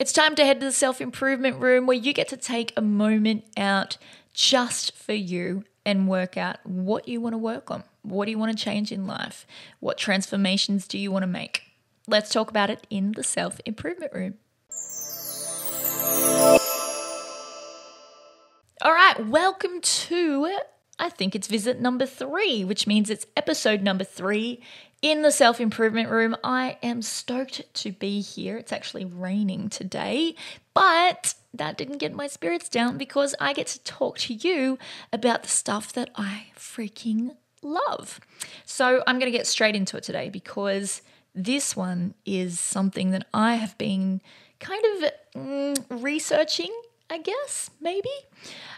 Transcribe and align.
It's 0.00 0.12
time 0.12 0.36
to 0.36 0.44
head 0.44 0.60
to 0.60 0.66
the 0.66 0.72
self 0.72 1.00
improvement 1.00 1.56
room 1.56 1.84
where 1.84 1.96
you 1.96 2.12
get 2.12 2.28
to 2.28 2.36
take 2.36 2.72
a 2.76 2.80
moment 2.80 3.42
out 3.56 3.96
just 4.32 4.96
for 4.96 5.12
you 5.12 5.64
and 5.84 6.06
work 6.06 6.36
out 6.36 6.64
what 6.64 7.08
you 7.08 7.20
want 7.20 7.32
to 7.32 7.38
work 7.38 7.68
on. 7.68 7.82
What 8.02 8.26
do 8.26 8.30
you 8.30 8.38
want 8.38 8.56
to 8.56 8.64
change 8.64 8.92
in 8.92 9.08
life? 9.08 9.44
What 9.80 9.98
transformations 9.98 10.86
do 10.86 10.98
you 10.98 11.10
want 11.10 11.24
to 11.24 11.26
make? 11.26 11.62
Let's 12.06 12.30
talk 12.30 12.48
about 12.48 12.70
it 12.70 12.86
in 12.88 13.10
the 13.12 13.24
self 13.24 13.60
improvement 13.64 14.12
room. 14.12 14.34
All 18.80 18.92
right, 18.92 19.26
welcome 19.26 19.80
to, 19.80 20.58
I 20.98 21.08
think 21.10 21.34
it's 21.34 21.46
visit 21.46 21.80
number 21.80 22.06
three, 22.06 22.64
which 22.64 22.86
means 22.86 23.10
it's 23.10 23.26
episode 23.36 23.82
number 23.82 24.04
three 24.04 24.60
in 25.00 25.22
the 25.22 25.30
self 25.30 25.60
improvement 25.60 26.10
room. 26.10 26.36
I 26.42 26.78
am 26.82 27.02
stoked 27.02 27.72
to 27.74 27.92
be 27.92 28.20
here. 28.20 28.56
It's 28.56 28.72
actually 28.72 29.04
raining 29.04 29.68
today, 29.68 30.34
but 30.74 31.34
that 31.54 31.78
didn't 31.78 31.98
get 31.98 32.14
my 32.14 32.26
spirits 32.26 32.68
down 32.68 32.98
because 32.98 33.34
I 33.40 33.52
get 33.52 33.68
to 33.68 33.82
talk 33.84 34.18
to 34.18 34.34
you 34.34 34.78
about 35.12 35.42
the 35.42 35.48
stuff 35.48 35.92
that 35.92 36.10
I 36.16 36.46
freaking 36.56 37.36
love. 37.62 38.20
So 38.64 39.02
I'm 39.06 39.18
going 39.18 39.30
to 39.30 39.36
get 39.36 39.46
straight 39.46 39.76
into 39.76 39.96
it 39.96 40.02
today 40.02 40.28
because 40.30 41.02
this 41.34 41.76
one 41.76 42.14
is 42.24 42.58
something 42.58 43.10
that 43.12 43.26
I 43.32 43.56
have 43.56 43.78
been 43.78 44.20
kind 44.58 44.84
of 44.84 45.10
mm, 45.36 46.02
researching 46.02 46.74
I 47.10 47.18
guess, 47.18 47.70
maybe. 47.80 48.10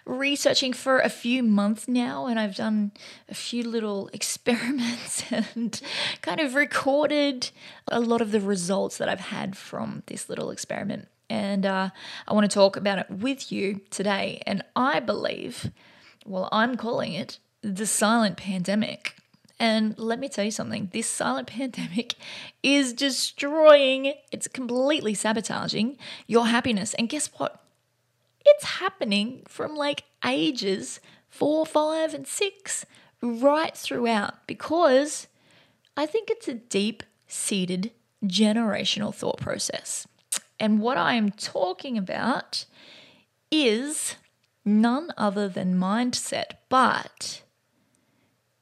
Researching 0.06 0.72
for 0.72 1.00
a 1.00 1.08
few 1.08 1.42
months 1.42 1.88
now, 1.88 2.26
and 2.26 2.38
I've 2.38 2.54
done 2.54 2.92
a 3.28 3.34
few 3.34 3.64
little 3.64 4.08
experiments 4.12 5.24
and 5.30 5.80
kind 6.22 6.40
of 6.40 6.54
recorded 6.54 7.50
a 7.88 8.00
lot 8.00 8.20
of 8.20 8.30
the 8.30 8.40
results 8.40 8.98
that 8.98 9.08
I've 9.08 9.20
had 9.20 9.56
from 9.56 10.02
this 10.06 10.28
little 10.28 10.50
experiment. 10.50 11.08
And 11.28 11.64
uh, 11.64 11.90
I 12.26 12.32
want 12.32 12.50
to 12.50 12.54
talk 12.54 12.76
about 12.76 12.98
it 12.98 13.10
with 13.10 13.52
you 13.52 13.80
today. 13.90 14.42
And 14.46 14.64
I 14.74 15.00
believe, 15.00 15.70
well, 16.24 16.48
I'm 16.50 16.76
calling 16.76 17.12
it 17.12 17.38
the 17.62 17.86
silent 17.86 18.36
pandemic. 18.36 19.16
And 19.58 19.96
let 19.98 20.18
me 20.18 20.28
tell 20.28 20.44
you 20.44 20.50
something 20.50 20.88
this 20.92 21.08
silent 21.08 21.46
pandemic 21.58 22.14
is 22.62 22.92
destroying, 22.92 24.14
it's 24.32 24.48
completely 24.48 25.14
sabotaging 25.14 25.98
your 26.26 26.46
happiness. 26.46 26.94
And 26.94 27.08
guess 27.08 27.28
what? 27.36 27.60
It's 28.44 28.64
happening 28.64 29.42
from 29.48 29.74
like 29.74 30.04
ages 30.24 31.00
four, 31.28 31.64
five, 31.64 32.14
and 32.14 32.26
six 32.26 32.84
right 33.22 33.76
throughout 33.76 34.46
because 34.46 35.28
I 35.96 36.06
think 36.06 36.30
it's 36.30 36.48
a 36.48 36.54
deep 36.54 37.02
seated 37.26 37.92
generational 38.24 39.14
thought 39.14 39.40
process. 39.40 40.06
And 40.58 40.80
what 40.80 40.96
I 40.96 41.14
am 41.14 41.30
talking 41.30 41.96
about 41.96 42.66
is 43.50 44.16
none 44.64 45.10
other 45.16 45.48
than 45.48 45.78
mindset, 45.78 46.52
but 46.68 47.42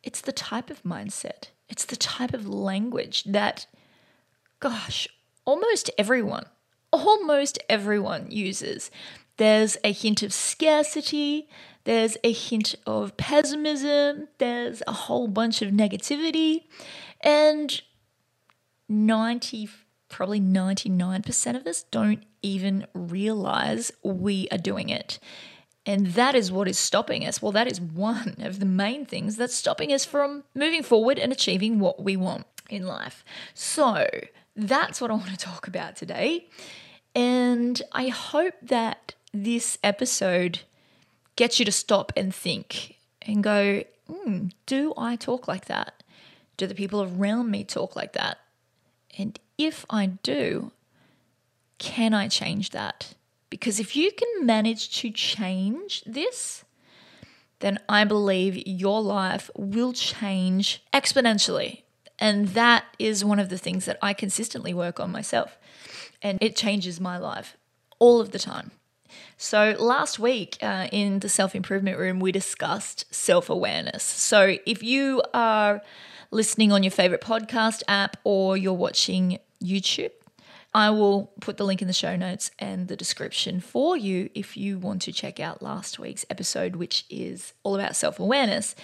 it's 0.03 0.21
the 0.21 0.33
type 0.33 0.71
of 0.71 0.83
mindset, 0.83 1.51
it's 1.69 1.85
the 1.85 1.97
type 1.97 2.33
of 2.33 2.49
language 2.49 3.25
that, 3.25 3.67
gosh, 4.61 5.09
almost 5.45 5.91
everyone, 5.99 6.47
almost 6.93 7.59
everyone 7.69 8.31
uses. 8.31 8.91
There's 9.39 9.77
a 9.83 9.93
hint 9.93 10.23
of 10.23 10.33
scarcity, 10.33 11.49
there's 11.85 12.17
a 12.23 12.33
hint 12.33 12.75
of 12.87 13.17
pessimism, 13.17 14.29
there's 14.39 14.83
a 14.87 14.93
whole 14.93 15.27
bunch 15.27 15.63
of 15.63 15.71
negativity, 15.71 16.65
and 17.23 17.81
90 18.89 19.69
probably 20.09 20.41
99% 20.41 21.57
of 21.57 21.67
us 21.67 21.85
don't 21.91 22.25
even 22.43 22.87
realize 22.95 23.93
we 24.03 24.49
are 24.51 24.59
doing 24.59 24.89
it. 24.89 25.19
And 25.87 26.09
that 26.09 26.35
is 26.35 26.53
what 26.53 26.69
is 26.69 26.79
stopping 26.79 27.27
us. 27.27 27.41
Well, 27.41 27.53
that 27.53 27.71
is 27.71 27.81
one 27.81 28.37
of 28.41 28.59
the 28.59 28.67
main 28.67 29.07
things 29.07 29.37
that's 29.37 29.55
stopping 29.55 29.93
us 29.93 30.05
from 30.05 30.45
moving 30.55 30.83
forward 30.83 31.19
and 31.19 31.33
achieving 31.33 31.79
what 31.79 32.03
we 32.03 32.17
want 32.17 32.47
in 32.69 32.87
life. 32.87 33.25
So, 33.55 34.07
that's 34.55 35.01
what 35.01 35.11
I 35.11 35.15
want 35.15 35.31
to 35.31 35.37
talk 35.37 35.69
about 35.69 35.97
today. 35.97 36.49
And 37.15 37.81
I 37.93 38.09
hope 38.09 38.55
that 38.63 39.15
this 39.33 39.79
episode 39.83 40.61
gets 41.37 41.59
you 41.59 41.65
to 41.65 41.73
stop 41.73 42.13
and 42.17 42.35
think 42.35 42.97
and 43.23 43.43
go, 43.43 43.85
mm, 44.11 44.51
do 44.67 44.95
I 44.97 45.17
talk 45.17 45.47
like 45.47 45.67
that? 45.67 46.03
Do 46.57 46.67
the 46.67 46.75
people 46.75 47.03
around 47.03 47.51
me 47.51 47.65
talk 47.65 47.95
like 47.95 48.15
that? 48.15 48.39
And 49.17 49.39
if 49.57 49.85
I 49.91 50.07
do, 50.07 50.73
can 51.79 52.15
I 52.15 52.29
change 52.29 52.71
that? 52.71 53.15
Because 53.51 53.81
if 53.81 53.97
you 53.97 54.13
can 54.13 54.47
manage 54.47 54.91
to 55.01 55.11
change 55.11 56.03
this, 56.05 56.65
then 57.61 57.79
I 57.89 58.05
believe 58.05 58.67
your 58.67 59.01
life 59.01 59.51
will 59.57 59.93
change 59.93 60.83
exponentially. 60.93 61.83
And 62.19 62.49
that 62.49 62.85
is 62.99 63.25
one 63.25 63.39
of 63.39 63.49
the 63.49 63.59
things 63.59 63.85
that 63.85 63.99
I 64.03 64.13
consistently 64.13 64.75
work 64.75 65.01
on 65.01 65.11
myself. 65.11 65.57
And 66.21 66.39
it 66.41 66.57
changes 66.57 67.01
my 67.01 67.17
life 67.17 67.57
all 67.99 68.21
of 68.21 68.33
the 68.33 68.39
time. 68.39 68.73
So, 69.37 69.77
last 69.79 70.19
week 70.19 70.59
uh, 70.63 70.89
in 70.93 71.21
the 71.21 71.29
self 71.29 71.55
improvement 71.55 71.99
room, 71.99 72.21
we 72.21 72.33
discussed 72.33 73.05
self 73.15 73.49
awareness. 73.51 74.03
So, 74.03 74.57
if 74.67 74.83
you 74.83 75.23
are 75.35 75.83
listening 76.31 76.73
on 76.73 76.83
your 76.83 76.91
favorite 76.91 77.21
podcast 77.21 77.83
app 77.89 78.17
or 78.25 78.57
you're 78.57 78.73
watching 78.73 79.39
YouTube, 79.63 80.11
I 80.75 80.91
will 80.91 81.33
put 81.41 81.57
the 81.57 81.65
link 81.65 81.81
in 81.81 81.89
the 81.89 81.95
show 81.95 82.15
notes 82.17 82.51
and 82.59 82.89
the 82.89 82.97
description 82.97 83.61
for 83.61 83.97
you 83.97 84.29
if 84.35 84.57
you 84.57 84.79
want 84.79 85.03
to 85.03 85.13
check 85.13 85.41
out 85.41 85.63
last 85.63 85.99
week's 85.99 86.27
episode, 86.29 86.77
which 86.77 87.05
is 87.09 87.55
all 87.63 87.75
about 87.75 87.97
self 87.97 88.21
awareness. 88.21 88.75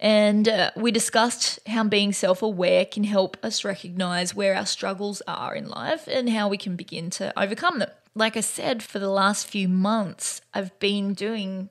And 0.00 0.48
uh, 0.48 0.70
we 0.76 0.90
discussed 0.90 1.58
how 1.66 1.84
being 1.84 2.12
self 2.12 2.42
aware 2.42 2.84
can 2.84 3.04
help 3.04 3.36
us 3.42 3.64
recognize 3.64 4.34
where 4.34 4.54
our 4.54 4.66
struggles 4.66 5.22
are 5.26 5.54
in 5.54 5.68
life 5.68 6.06
and 6.08 6.28
how 6.28 6.48
we 6.48 6.56
can 6.56 6.76
begin 6.76 7.10
to 7.10 7.32
overcome 7.40 7.78
them 7.78 7.90
like 8.14 8.36
I 8.36 8.40
said, 8.40 8.82
for 8.82 8.98
the 8.98 9.10
last 9.10 9.46
few 9.48 9.68
months, 9.68 10.40
I've 10.52 10.78
been 10.78 11.14
doing 11.14 11.70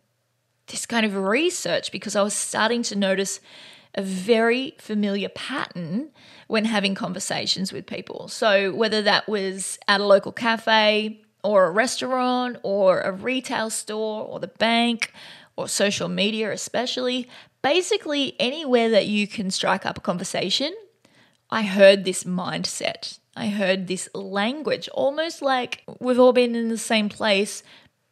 this 0.68 0.86
kind 0.86 1.06
of 1.06 1.16
research 1.16 1.92
because 1.92 2.16
I 2.16 2.22
was 2.22 2.34
starting 2.34 2.84
to 2.84 2.96
notice 2.96 3.40
a 3.96 4.02
very 4.02 4.76
familiar 4.80 5.30
pattern 5.30 6.10
when 6.48 6.66
having 6.66 6.96
conversations 6.96 7.72
with 7.72 7.86
people. 7.86 8.28
So, 8.28 8.74
whether 8.74 9.02
that 9.04 9.28
was 9.30 9.78
at 9.88 10.02
a 10.02 10.06
local 10.06 10.32
cafe 10.32 11.22
or 11.44 11.66
a 11.66 11.72
restaurant 11.72 12.58
or 12.64 13.02
a 13.02 13.12
retail 13.12 13.70
store 13.70 14.26
or 14.26 14.40
the 14.40 14.48
bank 14.48 15.14
or 15.56 15.68
social 15.68 16.10
media, 16.10 16.52
especially, 16.52 17.30
basically 17.62 18.36
anywhere 18.40 18.90
that 18.90 19.06
you 19.06 19.28
can 19.28 19.52
strike 19.52 19.86
up 19.86 19.98
a 19.98 20.02
conversation, 20.02 20.74
I 21.50 21.64
heard 21.64 22.04
this 22.04 22.24
mindset 22.24 23.20
I 23.36 23.48
heard 23.48 23.88
this 23.88 24.10
language, 24.14 24.88
almost 24.90 25.42
like 25.42 25.84
we've 26.00 26.20
all 26.20 26.34
been 26.34 26.56
in 26.56 26.70
the 26.70 26.78
same 26.78 27.10
place 27.10 27.64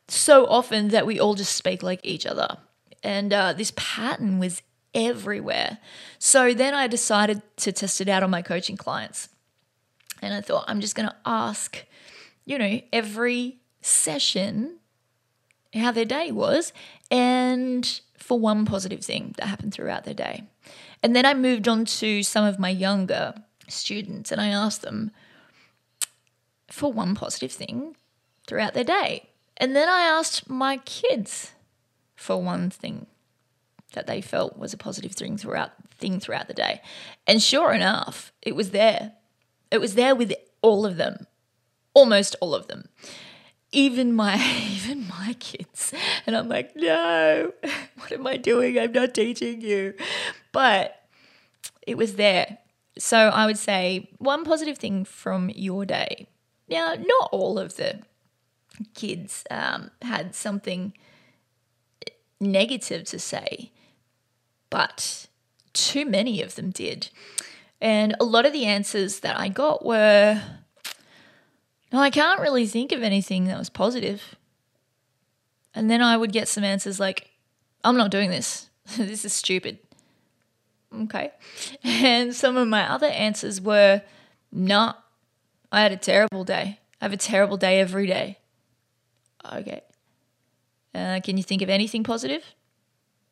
so 0.07 0.45
often 0.47 0.89
that 0.89 1.05
we 1.05 1.19
all 1.19 1.35
just 1.35 1.55
speak 1.55 1.83
like 1.83 1.99
each 2.03 2.25
other. 2.25 2.57
And 3.03 3.31
uh, 3.31 3.53
this 3.53 3.71
pattern 3.75 4.39
was 4.39 4.61
everywhere. 4.93 5.77
So 6.19 6.53
then 6.53 6.73
I 6.73 6.87
decided 6.87 7.41
to 7.57 7.71
test 7.71 8.01
it 8.01 8.09
out 8.09 8.23
on 8.23 8.29
my 8.29 8.41
coaching 8.41 8.77
clients. 8.77 9.29
And 10.21 10.33
I 10.33 10.41
thought, 10.41 10.65
I'm 10.67 10.81
just 10.81 10.95
going 10.95 11.09
to 11.09 11.15
ask, 11.25 11.83
you 12.45 12.57
know, 12.57 12.81
every 12.91 13.59
session 13.81 14.77
how 15.73 15.91
their 15.91 16.05
day 16.05 16.31
was 16.31 16.73
and 17.09 18.01
for 18.17 18.37
one 18.37 18.65
positive 18.65 19.03
thing 19.03 19.33
that 19.37 19.47
happened 19.47 19.73
throughout 19.73 20.03
their 20.03 20.13
day. 20.13 20.43
And 21.01 21.15
then 21.15 21.25
I 21.25 21.33
moved 21.33 21.67
on 21.67 21.85
to 21.85 22.21
some 22.21 22.45
of 22.45 22.59
my 22.59 22.69
younger 22.69 23.33
students 23.71 24.31
and 24.31 24.39
I 24.39 24.47
asked 24.47 24.81
them 24.81 25.11
for 26.69 26.91
one 26.91 27.15
positive 27.15 27.51
thing 27.51 27.95
throughout 28.47 28.73
their 28.73 28.83
day. 28.83 29.29
And 29.57 29.75
then 29.75 29.90
I 29.90 30.01
asked 30.01 30.49
my 30.49 30.78
kids 30.78 31.51
for 32.16 32.41
one 32.41 32.69
thing 32.69 33.07
that 33.93 34.07
they 34.07 34.22
felt 34.22 34.57
was 34.57 34.73
a 34.73 34.78
positive 34.78 35.11
thing 35.13 35.37
throughout 35.37 35.72
thing 35.97 36.19
throughout 36.19 36.47
the 36.47 36.53
day. 36.53 36.81
And 37.28 37.41
sure 37.41 37.73
enough, 37.73 38.31
it 38.41 38.55
was 38.55 38.72
there. 38.72 39.13
It 39.69 39.79
was 39.79 39.96
there 39.96 40.16
with 40.16 40.34
all 40.61 40.85
of 40.85 40.97
them. 40.97 41.28
Almost 41.93 42.35
all 42.41 42.55
of 42.55 42.67
them. 42.67 42.90
Even 43.72 44.13
my 44.13 44.35
even 44.72 45.07
my 45.07 45.35
kids. 45.40 45.93
And 46.25 46.35
I'm 46.35 46.49
like, 46.49 46.75
"No. 46.75 47.53
What 47.97 48.11
am 48.11 48.25
I 48.25 48.37
doing? 48.37 48.79
I'm 48.79 48.91
not 48.91 49.13
teaching 49.13 49.61
you." 49.61 49.93
But 50.51 51.01
it 51.85 51.97
was 51.97 52.16
there. 52.16 52.57
So 52.97 53.17
I 53.17 53.46
would 53.46 53.58
say 53.58 54.09
one 54.17 54.43
positive 54.43 54.78
thing 54.78 55.05
from 55.05 55.49
your 55.49 55.85
day. 55.85 56.28
Now, 56.70 56.96
not 56.96 57.29
all 57.32 57.58
of 57.59 57.76
the 57.78 58.02
kids 58.93 59.43
um, 59.49 59.91
had 60.02 60.35
something 60.35 60.93
negative 62.40 63.05
to 63.05 63.20
say, 63.20 63.72
but 64.70 65.28
too 65.73 66.05
many 66.05 66.41
of 66.41 66.55
them 66.55 66.72
did. 66.72 67.09
And 67.79 68.16
a 68.20 68.26
lot 68.26 68.46
of 68.46 68.53
the 68.53 68.66
answers 68.66 69.22
that 69.22 69.40
I 69.40 69.47
got 69.49 69.85
were 69.85 70.41
No, 71.91 71.99
I 71.99 72.09
can't 72.09 72.40
really 72.40 72.67
think 72.67 72.91
of 72.91 73.03
anything 73.03 73.46
that 73.46 73.58
was 73.58 73.70
positive. 73.70 74.35
And 75.73 75.90
then 75.90 76.02
I 76.02 76.17
would 76.17 76.34
get 76.34 76.47
some 76.47 76.64
answers 76.64 76.99
like, 76.99 77.29
I'm 77.84 77.97
not 77.97 78.11
doing 78.11 78.29
this. 78.29 78.70
this 78.97 79.26
is 79.26 79.34
stupid. 79.34 79.79
Okay. 80.93 81.32
And 81.84 82.35
some 82.35 82.58
of 82.58 82.67
my 82.67 82.90
other 82.90 83.08
answers 83.08 83.61
were, 83.61 84.02
nah, 84.52 84.93
I 85.72 85.82
had 85.82 85.91
a 85.91 85.97
terrible 85.97 86.43
day. 86.43 86.79
I 86.99 87.05
have 87.05 87.14
a 87.14 87.17
terrible 87.17 87.58
day 87.58 87.79
every 87.79 88.08
day. 88.08 88.38
Okay. 89.53 89.82
Uh, 90.93 91.20
can 91.23 91.38
you 91.38 91.43
think 91.43 91.61
of 91.61 91.70
anything 91.70 92.03
positive? 92.03 92.43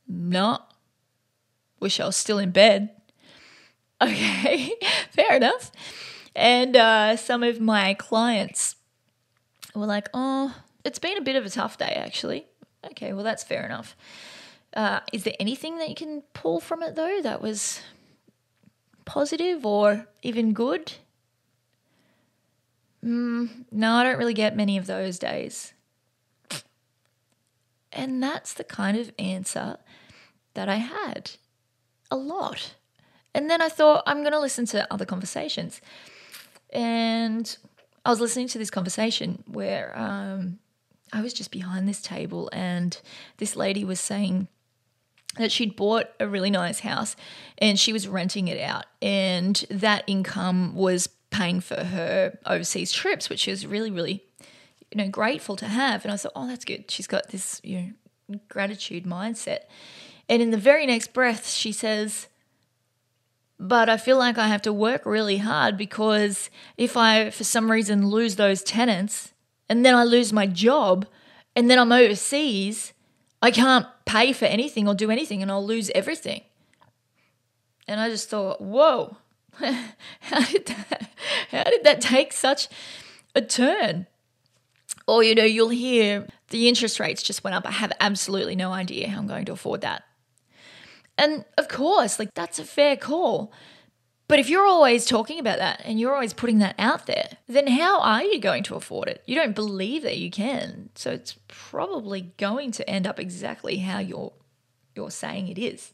No. 0.08 0.60
Wish 1.80 2.00
I 2.00 2.06
was 2.06 2.16
still 2.16 2.40
in 2.40 2.52
bed. 2.52 2.90
Okay, 4.02 4.72
fair 5.12 5.36
enough. 5.36 5.74
And 6.34 6.78
uh, 6.78 7.18
some 7.18 7.44
of 7.44 7.60
my 7.60 7.94
clients 7.96 8.78
were 9.76 9.86
like, 9.86 10.08
oh, 10.14 10.56
it's 10.86 11.00
been 11.00 11.18
a 11.18 11.22
bit 11.22 11.36
of 11.36 11.46
a 11.46 11.50
tough 11.50 11.78
day, 11.78 12.02
actually. 12.02 12.46
Okay, 12.86 13.12
well, 13.12 13.26
that's 13.26 13.44
fair 13.44 13.66
enough. 13.66 13.98
Uh, 14.74 15.00
is 15.12 15.24
there 15.24 15.34
anything 15.40 15.78
that 15.80 15.90
you 15.90 15.96
can 15.96 16.22
pull 16.34 16.60
from 16.60 16.84
it, 16.84 16.96
though, 16.96 17.22
that 17.22 17.42
was 17.42 17.82
positive 19.06 19.66
or 19.66 20.08
even 20.22 20.54
good? 20.54 20.94
Mm, 23.04 23.66
no, 23.72 23.94
I 23.94 24.04
don't 24.04 24.18
really 24.18 24.34
get 24.34 24.56
many 24.56 24.78
of 24.78 24.86
those 24.86 25.18
days. 25.18 25.74
And 27.92 28.22
that's 28.22 28.54
the 28.54 28.64
kind 28.64 28.98
of 28.98 29.12
answer 29.18 29.78
that 30.54 30.70
I 30.70 30.76
had 30.76 31.32
a 32.12 32.16
lot. 32.16 32.76
And 33.34 33.50
then 33.50 33.62
I 33.62 33.70
thought, 33.70 34.04
I'm 34.06 34.20
going 34.22 34.34
to 34.34 34.40
listen 34.40 34.66
to 34.68 34.92
other 34.94 35.06
conversations. 35.06 35.82
And 36.72 37.58
I 38.06 38.10
was 38.10 38.20
listening 38.20 38.48
to 38.50 38.58
this 38.58 38.70
conversation 38.70 39.44
where 39.48 39.98
um, 39.98 40.60
I 41.12 41.22
was 41.22 41.34
just 41.34 41.52
behind 41.52 41.88
this 41.88 42.02
table, 42.02 42.50
and 42.54 43.00
this 43.38 43.56
lady 43.56 43.84
was 43.84 44.00
saying 44.00 44.48
that 45.38 45.52
she'd 45.52 45.76
bought 45.76 46.08
a 46.20 46.28
really 46.28 46.50
nice 46.50 46.80
house 46.80 47.16
and 47.58 47.80
she 47.80 47.94
was 47.94 48.08
renting 48.08 48.48
it 48.48 48.60
out, 48.60 48.86
and 49.02 49.66
that 49.70 50.04
income 50.08 50.76
was 50.76 51.08
paying 51.30 51.60
for 51.62 51.84
her 51.84 52.38
overseas 52.46 52.92
trips, 52.92 53.30
which 53.30 53.42
she 53.42 53.52
was 53.52 53.68
really, 53.68 53.92
really, 53.92 54.24
you 54.92 54.98
know, 54.98 55.08
grateful 55.08 55.56
to 55.58 55.68
have. 55.68 56.04
And 56.04 56.12
I 56.12 56.18
thought, 56.18 56.32
oh, 56.36 56.48
that's 56.48 56.66
good. 56.66 56.90
She's 56.90 57.08
got 57.08 57.30
this, 57.30 57.62
you 57.64 57.94
know, 58.30 58.40
gratitude 58.50 59.06
mindset. 59.06 59.60
And 60.28 60.42
in 60.42 60.52
the 60.52 60.58
very 60.58 60.86
next 60.86 61.14
breath, 61.14 61.48
she 61.48 61.72
says, 61.72 62.28
but 63.60 63.90
I 63.90 63.98
feel 63.98 64.18
like 64.18 64.38
I 64.38 64.48
have 64.48 64.62
to 64.64 64.74
work 64.74 65.06
really 65.06 65.38
hard 65.38 65.78
because 65.78 66.50
if 66.78 66.96
I, 66.96 67.30
for 67.30 67.44
some 67.44 67.70
reason, 67.70 68.08
lose 68.08 68.36
those 68.38 68.64
tenants 68.64 69.34
and 69.68 69.86
then 69.86 69.96
I 69.96 70.04
lose 70.06 70.32
my 70.32 70.48
job 70.48 71.06
and 71.56 71.70
then 71.70 71.78
I'm 71.78 71.92
overseas, 71.92 72.94
I 73.42 73.52
can't 73.52 73.86
pay 74.06 74.34
for 74.34 74.46
anything 74.46 74.88
or 74.88 74.94
do 74.94 75.12
anything 75.12 75.42
and 75.42 75.52
I'll 75.52 75.66
lose 75.66 75.90
everything. 75.96 76.42
And 77.88 78.00
I 78.00 78.10
just 78.10 78.30
thought, 78.30 78.62
whoa, 78.62 79.18
how 79.54 80.42
did 80.46 80.66
that, 80.68 81.10
how 81.52 81.64
did 81.64 81.84
that 81.84 82.02
take 82.02 82.34
such 82.34 82.68
a 83.34 83.42
turn? 83.42 84.08
Or, 85.08 85.24
you 85.24 85.34
know, 85.34 85.44
you'll 85.44 85.70
hear 85.70 86.28
the 86.50 86.68
interest 86.68 87.00
rates 87.00 87.24
just 87.24 87.44
went 87.44 87.56
up. 87.56 87.66
I 87.66 87.72
have 87.72 87.92
absolutely 88.00 88.56
no 88.56 88.72
idea 88.72 89.10
how 89.10 89.20
I'm 89.20 89.28
going 89.28 89.46
to 89.46 89.54
afford 89.54 89.82
that. 89.82 90.04
And 91.18 91.46
of 91.58 91.68
course, 91.68 92.20
like 92.20 92.34
that's 92.34 92.60
a 92.60 92.64
fair 92.64 92.96
call. 92.96 93.52
But 94.30 94.38
if 94.38 94.48
you're 94.48 94.68
always 94.68 95.06
talking 95.06 95.40
about 95.40 95.58
that 95.58 95.82
and 95.84 96.00
you're 96.00 96.14
always 96.14 96.34
putting 96.34 96.60
that 96.60 96.76
out 96.78 97.08
there, 97.08 97.40
then 97.48 97.66
how 97.66 98.00
are 98.00 98.24
you 98.24 98.40
going 98.40 98.62
to 98.66 98.76
afford 98.76 99.10
it? 99.10 99.24
You 99.26 99.34
don't 99.34 99.56
believe 99.56 100.04
that 100.04 100.20
you 100.20 100.30
can. 100.30 100.92
So 100.94 101.10
it's 101.10 101.36
probably 101.48 102.32
going 102.38 102.72
to 102.74 102.88
end 102.88 103.08
up 103.08 103.20
exactly 103.20 103.78
how 103.78 103.98
you're 103.98 104.32
you're 104.96 105.10
saying 105.10 105.48
it 105.48 105.58
is. 105.58 105.94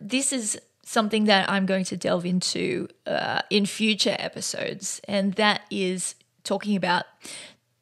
This 0.00 0.32
is 0.32 0.58
something 0.84 1.24
that 1.26 1.50
I'm 1.50 1.66
going 1.66 1.84
to 1.84 1.98
delve 1.98 2.24
into 2.24 2.88
uh, 3.06 3.42
in 3.50 3.66
future 3.66 4.16
episodes, 4.18 5.02
and 5.06 5.34
that 5.34 5.60
is 5.70 6.14
talking 6.44 6.76
about 6.76 7.04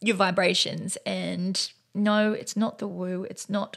your 0.00 0.16
vibrations. 0.16 0.98
And 1.06 1.70
no, 1.94 2.32
it's 2.32 2.56
not 2.56 2.78
the 2.78 2.88
woo, 2.88 3.26
it's 3.30 3.48
not 3.48 3.76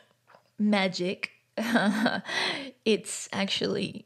magic, 0.57 1.29
it's 2.85 3.29
actually 3.31 4.05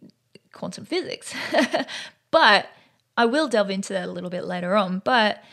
quantum 0.56 0.86
physics. 0.86 1.34
but 2.32 2.70
I 3.16 3.26
will 3.26 3.48
delve 3.48 3.70
into 3.70 3.94
that 3.94 4.10
a 4.10 4.12
little 4.12 4.32
bit 4.32 4.46
later 4.46 4.76
on. 4.76 5.00
But 5.06 5.44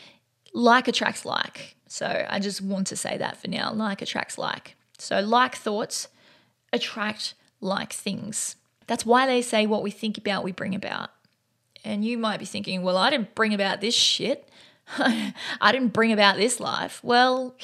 like 0.53 0.87
attracts 0.87 1.25
like. 1.25 1.75
So 1.87 2.25
I 2.27 2.39
just 2.39 2.61
want 2.61 2.87
to 2.87 2.95
say 2.95 3.17
that 3.17 3.37
for 3.37 3.47
now. 3.47 3.71
Like 3.71 4.01
attracts 4.01 4.37
like. 4.37 4.75
So 4.97 5.19
like 5.19 5.55
thoughts 5.55 6.07
attract 6.71 7.35
like 7.61 7.93
things. 7.93 8.55
That's 8.87 9.05
why 9.05 9.25
they 9.27 9.41
say 9.41 9.65
what 9.65 9.83
we 9.83 9.91
think 9.91 10.17
about, 10.17 10.43
we 10.43 10.51
bring 10.51 10.75
about. 10.75 11.11
And 11.85 12.03
you 12.03 12.17
might 12.17 12.39
be 12.39 12.45
thinking, 12.45 12.81
well, 12.83 12.97
I 12.97 13.09
didn't 13.09 13.35
bring 13.35 13.53
about 13.53 13.81
this 13.81 13.95
shit. 13.95 14.49
I 14.97 15.71
didn't 15.71 15.93
bring 15.93 16.11
about 16.11 16.37
this 16.37 16.59
life. 16.59 16.99
Well, 17.03 17.55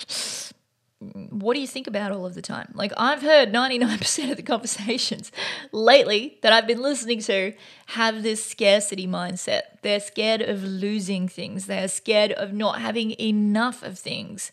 what 0.99 1.53
do 1.53 1.61
you 1.61 1.67
think 1.67 1.87
about 1.87 2.11
all 2.11 2.25
of 2.25 2.35
the 2.35 2.41
time? 2.41 2.71
Like, 2.75 2.91
I've 2.97 3.21
heard 3.21 3.53
99% 3.53 4.31
of 4.31 4.37
the 4.37 4.43
conversations 4.43 5.31
lately 5.71 6.37
that 6.41 6.51
I've 6.51 6.67
been 6.67 6.81
listening 6.81 7.21
to 7.21 7.53
have 7.87 8.21
this 8.21 8.43
scarcity 8.43 9.07
mindset. 9.07 9.61
They're 9.81 10.01
scared 10.01 10.41
of 10.41 10.63
losing 10.63 11.27
things, 11.27 11.67
they're 11.67 11.87
scared 11.87 12.33
of 12.33 12.53
not 12.53 12.81
having 12.81 13.11
enough 13.19 13.81
of 13.81 13.97
things. 13.97 14.51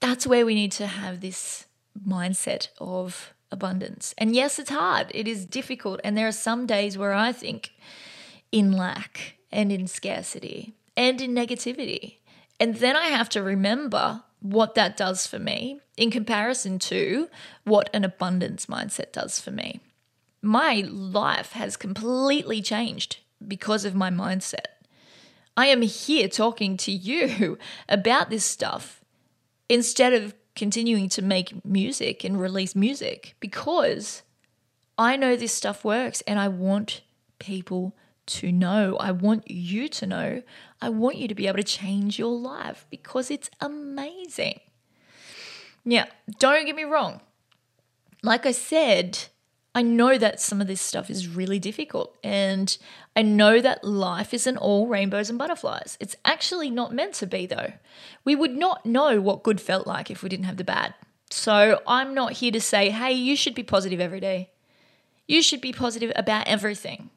That's 0.00 0.26
where 0.26 0.44
we 0.44 0.54
need 0.54 0.72
to 0.72 0.86
have 0.86 1.20
this 1.20 1.64
mindset 2.06 2.68
of 2.78 3.32
abundance. 3.50 4.14
And 4.18 4.34
yes, 4.34 4.58
it's 4.58 4.70
hard, 4.70 5.10
it 5.14 5.26
is 5.26 5.46
difficult. 5.46 6.00
And 6.04 6.18
there 6.18 6.28
are 6.28 6.32
some 6.32 6.66
days 6.66 6.98
where 6.98 7.14
I 7.14 7.32
think 7.32 7.72
in 8.52 8.72
lack 8.72 9.38
and 9.50 9.72
in 9.72 9.86
scarcity 9.86 10.74
and 10.96 11.20
in 11.22 11.34
negativity. 11.34 12.16
And 12.60 12.76
then 12.76 12.94
I 12.94 13.06
have 13.06 13.30
to 13.30 13.42
remember 13.42 14.22
what 14.44 14.74
that 14.74 14.94
does 14.94 15.26
for 15.26 15.38
me 15.38 15.80
in 15.96 16.10
comparison 16.10 16.78
to 16.78 17.30
what 17.64 17.88
an 17.94 18.04
abundance 18.04 18.66
mindset 18.66 19.10
does 19.10 19.40
for 19.40 19.50
me. 19.50 19.80
My 20.42 20.84
life 20.86 21.52
has 21.52 21.78
completely 21.78 22.60
changed 22.60 23.20
because 23.46 23.86
of 23.86 23.94
my 23.94 24.10
mindset. 24.10 24.66
I 25.56 25.68
am 25.68 25.80
here 25.80 26.28
talking 26.28 26.76
to 26.76 26.92
you 26.92 27.56
about 27.88 28.28
this 28.28 28.44
stuff 28.44 29.02
instead 29.70 30.12
of 30.12 30.34
continuing 30.54 31.08
to 31.08 31.22
make 31.22 31.64
music 31.64 32.22
and 32.22 32.38
release 32.38 32.76
music 32.76 33.36
because 33.40 34.22
I 34.98 35.16
know 35.16 35.36
this 35.36 35.54
stuff 35.54 35.86
works 35.86 36.20
and 36.26 36.38
I 36.38 36.48
want 36.48 37.00
people 37.38 37.96
to 38.26 38.52
know. 38.52 38.96
I 38.98 39.10
want 39.10 39.50
you 39.50 39.88
to 39.88 40.06
know. 40.06 40.42
I 40.80 40.88
want 40.88 41.16
you 41.16 41.28
to 41.28 41.34
be 41.34 41.46
able 41.46 41.58
to 41.58 41.64
change 41.64 42.18
your 42.18 42.36
life 42.36 42.86
because 42.90 43.30
it's 43.30 43.50
amazing. 43.60 44.60
Now, 45.84 46.06
don't 46.38 46.66
get 46.66 46.76
me 46.76 46.84
wrong. 46.84 47.20
Like 48.22 48.46
I 48.46 48.52
said, 48.52 49.18
I 49.74 49.82
know 49.82 50.16
that 50.18 50.40
some 50.40 50.60
of 50.60 50.66
this 50.66 50.80
stuff 50.80 51.10
is 51.10 51.28
really 51.28 51.58
difficult, 51.58 52.16
and 52.22 52.76
I 53.16 53.22
know 53.22 53.60
that 53.60 53.84
life 53.84 54.32
isn't 54.32 54.56
all 54.56 54.86
rainbows 54.86 55.28
and 55.28 55.38
butterflies. 55.38 55.98
It's 56.00 56.16
actually 56.24 56.70
not 56.70 56.94
meant 56.94 57.14
to 57.14 57.26
be, 57.26 57.44
though. 57.44 57.72
We 58.24 58.36
would 58.36 58.56
not 58.56 58.86
know 58.86 59.20
what 59.20 59.42
good 59.42 59.60
felt 59.60 59.86
like 59.86 60.10
if 60.10 60.22
we 60.22 60.28
didn't 60.28 60.46
have 60.46 60.56
the 60.56 60.64
bad. 60.64 60.94
So 61.28 61.82
I'm 61.86 62.14
not 62.14 62.34
here 62.34 62.52
to 62.52 62.60
say, 62.60 62.90
hey, 62.90 63.12
you 63.12 63.34
should 63.34 63.54
be 63.54 63.64
positive 63.64 64.00
every 64.00 64.20
day. 64.20 64.52
You 65.26 65.42
should 65.42 65.60
be 65.60 65.72
positive 65.72 66.12
about 66.14 66.46
everything. 66.46 67.10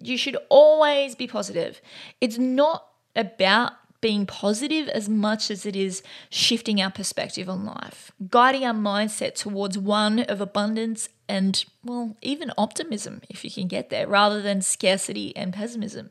You 0.00 0.16
should 0.16 0.36
always 0.48 1.14
be 1.14 1.26
positive. 1.26 1.80
It's 2.20 2.38
not 2.38 2.86
about 3.16 3.72
being 4.00 4.26
positive 4.26 4.88
as 4.88 5.08
much 5.08 5.50
as 5.50 5.66
it 5.66 5.74
is 5.74 6.02
shifting 6.30 6.80
our 6.80 6.90
perspective 6.90 7.48
on 7.48 7.64
life, 7.64 8.12
guiding 8.30 8.64
our 8.64 8.74
mindset 8.74 9.34
towards 9.34 9.76
one 9.76 10.20
of 10.20 10.40
abundance 10.40 11.08
and, 11.28 11.64
well, 11.84 12.16
even 12.22 12.52
optimism, 12.56 13.22
if 13.28 13.44
you 13.44 13.50
can 13.50 13.66
get 13.66 13.90
there, 13.90 14.06
rather 14.06 14.40
than 14.40 14.62
scarcity 14.62 15.36
and 15.36 15.52
pessimism. 15.52 16.10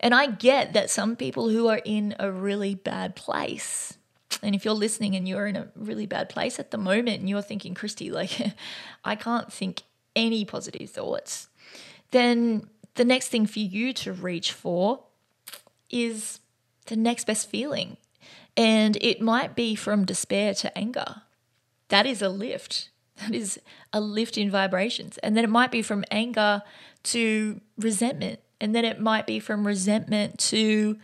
And 0.00 0.14
I 0.14 0.26
get 0.26 0.72
that 0.72 0.90
some 0.90 1.14
people 1.14 1.48
who 1.48 1.68
are 1.68 1.80
in 1.84 2.16
a 2.18 2.30
really 2.30 2.74
bad 2.74 3.14
place, 3.14 3.96
and 4.42 4.54
if 4.54 4.64
you're 4.64 4.74
listening 4.74 5.14
and 5.14 5.28
you're 5.28 5.46
in 5.46 5.56
a 5.56 5.68
really 5.76 6.06
bad 6.06 6.28
place 6.28 6.58
at 6.58 6.72
the 6.72 6.78
moment 6.78 7.20
and 7.20 7.28
you're 7.28 7.42
thinking, 7.42 7.74
Kristy, 7.74 8.10
like, 8.10 8.32
I 9.04 9.14
can't 9.14 9.52
think 9.52 9.82
any 10.16 10.44
positive 10.44 10.90
thoughts, 10.90 11.48
then 12.10 12.68
the 12.94 13.04
next 13.04 13.28
thing 13.28 13.46
for 13.46 13.60
you 13.60 13.92
to 13.94 14.12
reach 14.12 14.52
for 14.52 15.04
is 15.90 16.40
the 16.86 16.96
next 16.96 17.26
best 17.26 17.48
feeling. 17.48 17.96
And 18.56 18.96
it 19.00 19.20
might 19.20 19.54
be 19.54 19.74
from 19.74 20.04
despair 20.04 20.54
to 20.54 20.76
anger. 20.76 21.22
That 21.88 22.06
is 22.06 22.22
a 22.22 22.28
lift. 22.28 22.90
That 23.16 23.34
is 23.34 23.60
a 23.92 24.00
lift 24.00 24.36
in 24.36 24.50
vibrations. 24.50 25.18
And 25.18 25.36
then 25.36 25.44
it 25.44 25.50
might 25.50 25.70
be 25.70 25.82
from 25.82 26.04
anger 26.10 26.62
to 27.04 27.60
resentment. 27.78 28.40
And 28.60 28.74
then 28.74 28.84
it 28.84 29.00
might 29.00 29.26
be 29.26 29.40
from 29.40 29.66
resentment 29.66 30.38
to 30.50 30.98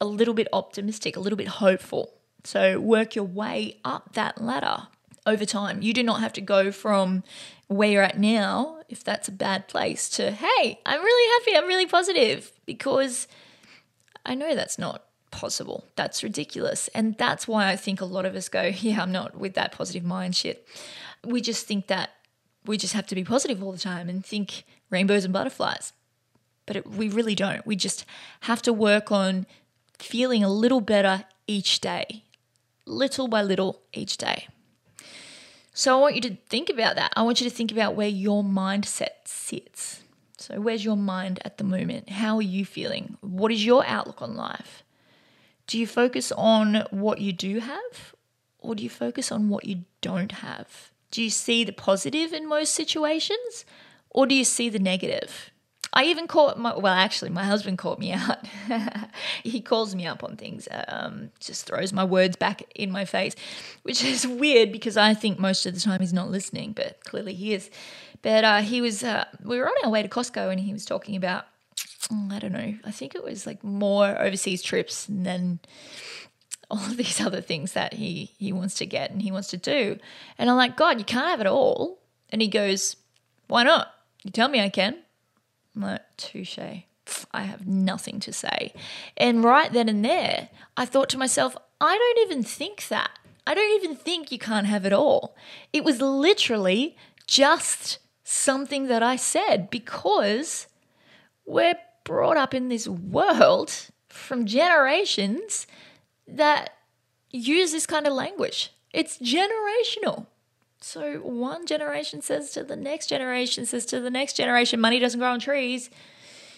a 0.00 0.06
little 0.06 0.34
bit 0.34 0.48
optimistic, 0.52 1.16
a 1.16 1.20
little 1.20 1.36
bit 1.36 1.48
hopeful. 1.48 2.14
So 2.44 2.80
work 2.80 3.14
your 3.14 3.24
way 3.24 3.78
up 3.84 4.14
that 4.14 4.40
ladder 4.40 4.88
over 5.26 5.44
time. 5.44 5.82
You 5.82 5.92
do 5.92 6.02
not 6.02 6.20
have 6.20 6.32
to 6.34 6.40
go 6.40 6.72
from 6.72 7.22
where 7.70 7.88
you're 7.88 8.02
at 8.02 8.18
now, 8.18 8.80
if 8.88 9.04
that's 9.04 9.28
a 9.28 9.32
bad 9.32 9.68
place, 9.68 10.08
to, 10.08 10.32
hey, 10.32 10.80
I'm 10.84 11.00
really 11.00 11.44
happy, 11.44 11.56
I'm 11.56 11.68
really 11.68 11.86
positive, 11.86 12.50
because 12.66 13.28
I 14.26 14.34
know 14.34 14.56
that's 14.56 14.76
not 14.76 15.04
possible. 15.30 15.84
That's 15.94 16.24
ridiculous. 16.24 16.88
And 16.96 17.16
that's 17.16 17.46
why 17.46 17.68
I 17.68 17.76
think 17.76 18.00
a 18.00 18.04
lot 18.04 18.26
of 18.26 18.34
us 18.34 18.48
go, 18.48 18.62
yeah, 18.80 19.00
I'm 19.00 19.12
not 19.12 19.38
with 19.38 19.54
that 19.54 19.70
positive 19.70 20.02
mind 20.02 20.34
shit. 20.34 20.66
We 21.24 21.40
just 21.40 21.64
think 21.64 21.86
that 21.86 22.10
we 22.66 22.76
just 22.76 22.94
have 22.94 23.06
to 23.06 23.14
be 23.14 23.22
positive 23.22 23.62
all 23.62 23.70
the 23.70 23.78
time 23.78 24.08
and 24.08 24.26
think 24.26 24.64
rainbows 24.90 25.24
and 25.24 25.32
butterflies. 25.32 25.92
But 26.66 26.74
it, 26.74 26.86
we 26.88 27.08
really 27.08 27.36
don't. 27.36 27.64
We 27.64 27.76
just 27.76 28.04
have 28.40 28.62
to 28.62 28.72
work 28.72 29.12
on 29.12 29.46
feeling 30.00 30.42
a 30.42 30.48
little 30.48 30.80
better 30.80 31.24
each 31.46 31.78
day, 31.78 32.24
little 32.84 33.28
by 33.28 33.42
little 33.42 33.80
each 33.92 34.16
day. 34.16 34.48
So 35.72 35.96
I 35.96 36.00
want 36.00 36.16
you 36.16 36.20
to 36.22 36.36
think 36.48 36.68
about 36.68 36.96
that. 36.96 37.12
I 37.16 37.22
want 37.22 37.40
you 37.40 37.48
to 37.48 37.54
think 37.54 37.72
about 37.72 37.94
where 37.94 38.08
your 38.08 38.42
mindset 38.42 39.26
sits. 39.26 40.02
So, 40.36 40.58
where's 40.58 40.84
your 40.84 40.96
mind 40.96 41.38
at 41.44 41.58
the 41.58 41.64
moment? 41.64 42.08
How 42.08 42.36
are 42.36 42.42
you 42.42 42.64
feeling? 42.64 43.18
What 43.20 43.52
is 43.52 43.64
your 43.64 43.84
outlook 43.86 44.22
on 44.22 44.36
life? 44.36 44.82
Do 45.66 45.78
you 45.78 45.86
focus 45.86 46.32
on 46.32 46.86
what 46.90 47.20
you 47.20 47.32
do 47.32 47.60
have 47.60 48.14
or 48.58 48.74
do 48.74 48.82
you 48.82 48.90
focus 48.90 49.30
on 49.30 49.48
what 49.48 49.64
you 49.64 49.84
don't 50.00 50.32
have? 50.32 50.90
Do 51.10 51.22
you 51.22 51.30
see 51.30 51.62
the 51.62 51.72
positive 51.72 52.32
in 52.32 52.48
most 52.48 52.74
situations 52.74 53.64
or 54.08 54.26
do 54.26 54.34
you 54.34 54.44
see 54.44 54.68
the 54.68 54.78
negative? 54.78 55.49
I 55.92 56.04
even 56.04 56.26
caught 56.26 56.58
my, 56.58 56.76
well, 56.76 56.92
actually, 56.92 57.30
my 57.30 57.44
husband 57.44 57.78
caught 57.78 57.98
me 57.98 58.12
out. 58.12 58.38
he 59.42 59.60
calls 59.60 59.94
me 59.94 60.06
up 60.06 60.22
on 60.22 60.36
things, 60.36 60.68
um, 60.88 61.30
just 61.40 61.66
throws 61.66 61.92
my 61.92 62.04
words 62.04 62.36
back 62.36 62.62
in 62.74 62.90
my 62.90 63.04
face, 63.04 63.34
which 63.82 64.04
is 64.04 64.26
weird 64.26 64.72
because 64.72 64.96
I 64.96 65.14
think 65.14 65.38
most 65.38 65.66
of 65.66 65.74
the 65.74 65.80
time 65.80 66.00
he's 66.00 66.12
not 66.12 66.30
listening, 66.30 66.72
but 66.72 67.02
clearly 67.04 67.34
he 67.34 67.54
is. 67.54 67.70
But 68.22 68.44
uh, 68.44 68.60
he 68.60 68.80
was, 68.80 69.02
uh, 69.02 69.24
we 69.42 69.58
were 69.58 69.66
on 69.66 69.74
our 69.84 69.90
way 69.90 70.02
to 70.02 70.08
Costco 70.08 70.50
and 70.50 70.60
he 70.60 70.72
was 70.72 70.84
talking 70.84 71.16
about, 71.16 71.46
I 72.30 72.38
don't 72.38 72.52
know, 72.52 72.74
I 72.84 72.90
think 72.90 73.14
it 73.14 73.24
was 73.24 73.46
like 73.46 73.62
more 73.62 74.20
overseas 74.20 74.62
trips 74.62 75.08
and 75.08 75.24
then 75.24 75.60
all 76.70 76.78
of 76.78 76.96
these 76.96 77.20
other 77.20 77.40
things 77.40 77.72
that 77.72 77.94
he 77.94 78.32
he 78.38 78.52
wants 78.52 78.76
to 78.76 78.86
get 78.86 79.10
and 79.10 79.20
he 79.22 79.32
wants 79.32 79.48
to 79.48 79.56
do. 79.56 79.98
And 80.38 80.48
I'm 80.48 80.56
like, 80.56 80.76
God, 80.76 80.98
you 80.98 81.04
can't 81.04 81.28
have 81.28 81.40
it 81.40 81.46
all. 81.46 81.98
And 82.30 82.40
he 82.40 82.48
goes, 82.48 82.96
Why 83.48 83.64
not? 83.64 83.88
You 84.22 84.30
tell 84.30 84.48
me 84.48 84.60
I 84.60 84.68
can. 84.68 84.98
Touche. 86.16 86.58
I 87.32 87.42
have 87.42 87.66
nothing 87.66 88.20
to 88.20 88.32
say. 88.32 88.72
And 89.16 89.42
right 89.42 89.72
then 89.72 89.88
and 89.88 90.04
there, 90.04 90.50
I 90.76 90.84
thought 90.84 91.08
to 91.10 91.18
myself, 91.18 91.56
I 91.80 91.96
don't 91.96 92.26
even 92.26 92.44
think 92.44 92.88
that. 92.88 93.10
I 93.46 93.54
don't 93.54 93.82
even 93.82 93.96
think 93.96 94.30
you 94.30 94.38
can't 94.38 94.66
have 94.66 94.86
it 94.86 94.92
all. 94.92 95.34
It 95.72 95.82
was 95.82 96.00
literally 96.00 96.96
just 97.26 97.98
something 98.22 98.86
that 98.86 99.02
I 99.02 99.16
said 99.16 99.70
because 99.70 100.66
we're 101.46 101.74
brought 102.04 102.36
up 102.36 102.54
in 102.54 102.68
this 102.68 102.86
world 102.86 103.72
from 104.08 104.46
generations 104.46 105.66
that 106.28 106.76
use 107.30 107.72
this 107.72 107.86
kind 107.86 108.06
of 108.06 108.12
language. 108.12 108.72
It's 108.92 109.18
generational. 109.18 110.26
So 110.80 111.16
one 111.18 111.66
generation 111.66 112.22
says 112.22 112.52
to 112.52 112.64
the 112.64 112.76
next 112.76 113.08
generation, 113.08 113.66
says 113.66 113.84
to 113.86 114.00
the 114.00 114.10
next 114.10 114.34
generation, 114.34 114.80
money 114.80 114.98
doesn't 114.98 115.20
grow 115.20 115.32
on 115.32 115.40
trees. 115.40 115.90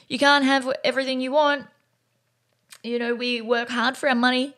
You 0.09 0.19
can't 0.19 0.45
have 0.45 0.71
everything 0.85 1.21
you 1.21 1.33
want. 1.33 1.67
You 2.83 2.99
know, 2.99 3.15
we 3.15 3.41
work 3.41 3.69
hard 3.69 3.97
for 3.97 4.09
our 4.09 4.15
money. 4.15 4.55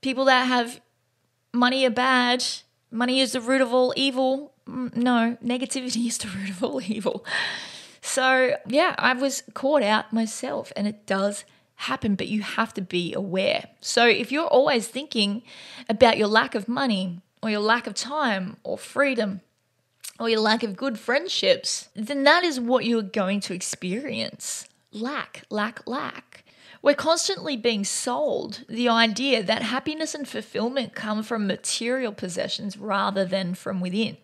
People 0.00 0.24
that 0.26 0.46
have 0.46 0.80
money 1.52 1.84
are 1.86 1.90
bad. 1.90 2.44
Money 2.90 3.20
is 3.20 3.32
the 3.32 3.40
root 3.40 3.60
of 3.60 3.72
all 3.72 3.92
evil. 3.96 4.52
Mm, 4.68 4.96
no, 4.96 5.36
negativity 5.44 6.06
is 6.08 6.18
the 6.18 6.28
root 6.28 6.50
of 6.50 6.62
all 6.62 6.80
evil. 6.82 7.24
So, 8.02 8.56
yeah, 8.66 8.94
I 8.98 9.12
was 9.12 9.42
caught 9.54 9.82
out 9.82 10.12
myself, 10.12 10.72
and 10.74 10.86
it 10.86 11.06
does 11.06 11.44
happen, 11.76 12.14
but 12.14 12.28
you 12.28 12.42
have 12.42 12.72
to 12.74 12.82
be 12.82 13.12
aware. 13.12 13.68
So, 13.80 14.06
if 14.06 14.32
you're 14.32 14.46
always 14.46 14.88
thinking 14.88 15.42
about 15.88 16.16
your 16.16 16.28
lack 16.28 16.54
of 16.54 16.66
money, 16.66 17.20
or 17.42 17.50
your 17.50 17.60
lack 17.60 17.86
of 17.86 17.94
time, 17.94 18.56
or 18.62 18.76
freedom, 18.76 19.40
or 20.18 20.28
your 20.28 20.40
lack 20.40 20.62
of 20.62 20.76
good 20.76 20.98
friendships, 20.98 21.88
then 21.94 22.24
that 22.24 22.44
is 22.44 22.60
what 22.60 22.84
you're 22.84 23.02
going 23.02 23.40
to 23.40 23.54
experience 23.54 24.68
lack, 24.92 25.44
lack, 25.50 25.86
lack. 25.86 26.44
We're 26.82 26.94
constantly 26.94 27.56
being 27.56 27.84
sold 27.84 28.64
the 28.68 28.88
idea 28.88 29.42
that 29.42 29.62
happiness 29.62 30.14
and 30.14 30.26
fulfillment 30.26 30.94
come 30.94 31.22
from 31.22 31.46
material 31.46 32.12
possessions 32.12 32.76
rather 32.76 33.24
than 33.24 33.54
from 33.54 33.80
within. 33.80 34.16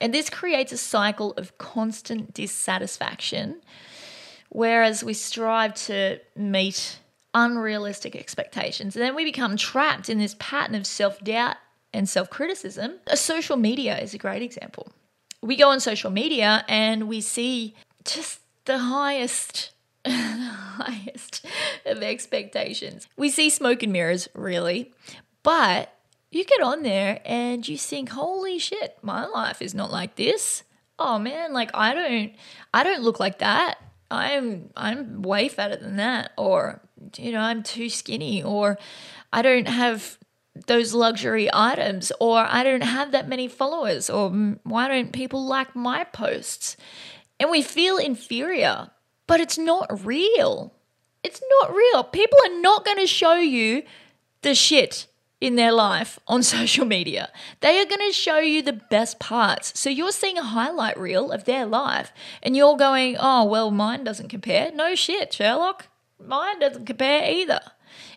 And 0.00 0.12
this 0.12 0.30
creates 0.30 0.72
a 0.72 0.78
cycle 0.78 1.32
of 1.32 1.56
constant 1.58 2.34
dissatisfaction, 2.34 3.60
whereas 4.48 5.04
we 5.04 5.14
strive 5.14 5.74
to 5.86 6.20
meet 6.34 6.98
unrealistic 7.32 8.16
expectations. 8.16 8.96
And 8.96 9.04
then 9.04 9.14
we 9.14 9.24
become 9.24 9.56
trapped 9.56 10.08
in 10.08 10.18
this 10.18 10.34
pattern 10.38 10.74
of 10.74 10.86
self 10.86 11.22
doubt 11.22 11.56
and 11.92 12.08
self 12.08 12.30
criticism. 12.30 12.94
Social 13.14 13.56
media 13.56 13.98
is 13.98 14.14
a 14.14 14.18
great 14.18 14.42
example. 14.42 14.88
We 15.42 15.56
go 15.56 15.70
on 15.70 15.80
social 15.80 16.10
media 16.10 16.64
and 16.68 17.08
we 17.08 17.20
see 17.20 17.74
just 18.04 18.40
the 18.64 18.78
highest. 18.78 19.72
the 20.04 20.10
highest 20.12 21.44
of 21.84 22.02
expectations. 22.02 23.06
We 23.18 23.28
see 23.28 23.50
smoke 23.50 23.82
and 23.82 23.92
mirrors, 23.92 24.28
really, 24.34 24.92
but 25.42 25.94
you 26.30 26.44
get 26.44 26.62
on 26.62 26.82
there 26.82 27.20
and 27.24 27.66
you 27.68 27.76
think, 27.76 28.10
holy 28.10 28.58
shit, 28.58 28.96
my 29.02 29.26
life 29.26 29.60
is 29.60 29.74
not 29.74 29.90
like 29.90 30.16
this. 30.16 30.62
Oh 30.98 31.18
man, 31.18 31.52
like 31.52 31.70
I 31.74 31.94
don't 31.94 32.32
I 32.72 32.82
don't 32.82 33.02
look 33.02 33.20
like 33.20 33.38
that. 33.38 33.78
I'm 34.10 34.70
I'm 34.76 35.22
way 35.22 35.48
fatter 35.48 35.76
than 35.76 35.96
that. 35.96 36.32
Or, 36.36 36.80
you 37.16 37.32
know, 37.32 37.40
I'm 37.40 37.62
too 37.62 37.88
skinny, 37.88 38.42
or 38.42 38.78
I 39.32 39.42
don't 39.42 39.68
have 39.68 40.18
those 40.66 40.94
luxury 40.94 41.48
items, 41.52 42.12
or 42.20 42.38
I 42.38 42.62
don't 42.62 42.82
have 42.82 43.12
that 43.12 43.28
many 43.28 43.48
followers, 43.48 44.10
or 44.10 44.30
why 44.62 44.88
don't 44.88 45.12
people 45.12 45.44
like 45.44 45.74
my 45.74 46.04
posts? 46.04 46.76
And 47.38 47.50
we 47.50 47.62
feel 47.62 47.96
inferior, 47.96 48.90
but 49.26 49.40
it's 49.40 49.58
not 49.58 50.04
real. 50.04 50.74
It's 51.22 51.42
not 51.60 51.74
real. 51.74 52.04
People 52.04 52.38
are 52.46 52.60
not 52.60 52.84
going 52.84 52.98
to 52.98 53.06
show 53.06 53.34
you 53.34 53.82
the 54.42 54.54
shit 54.54 55.06
in 55.40 55.56
their 55.56 55.72
life 55.72 56.18
on 56.28 56.42
social 56.56 56.84
media. 56.84 57.30
They 57.60 57.80
are 57.80 57.86
going 57.86 58.06
to 58.06 58.12
show 58.12 58.38
you 58.38 58.62
the 58.62 58.72
best 58.72 59.18
parts. 59.18 59.78
So 59.78 59.90
you're 59.90 60.12
seeing 60.12 60.38
a 60.38 60.42
highlight 60.42 60.98
reel 60.98 61.32
of 61.32 61.44
their 61.44 61.66
life 61.66 62.12
and 62.42 62.56
you're 62.56 62.76
going, 62.76 63.16
oh, 63.18 63.44
well, 63.44 63.70
mine 63.70 64.04
doesn't 64.04 64.28
compare. 64.28 64.70
No 64.72 64.94
shit, 64.94 65.32
Sherlock. 65.32 65.88
Mine 66.22 66.60
doesn't 66.60 66.84
compare 66.84 67.30
either. 67.30 67.60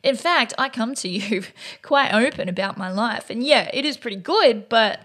In 0.02 0.16
fact, 0.16 0.54
I 0.58 0.70
come 0.70 0.96
to 0.96 1.08
you 1.08 1.44
quite 1.82 2.13
open 2.13 2.50
about 2.50 2.78
my 2.78 2.92
life. 2.92 3.30
And 3.30 3.44
yeah, 3.44 3.70
it 3.74 3.86
is 3.86 3.98
pretty 3.98 4.18
good, 4.18 4.70
but 4.70 5.02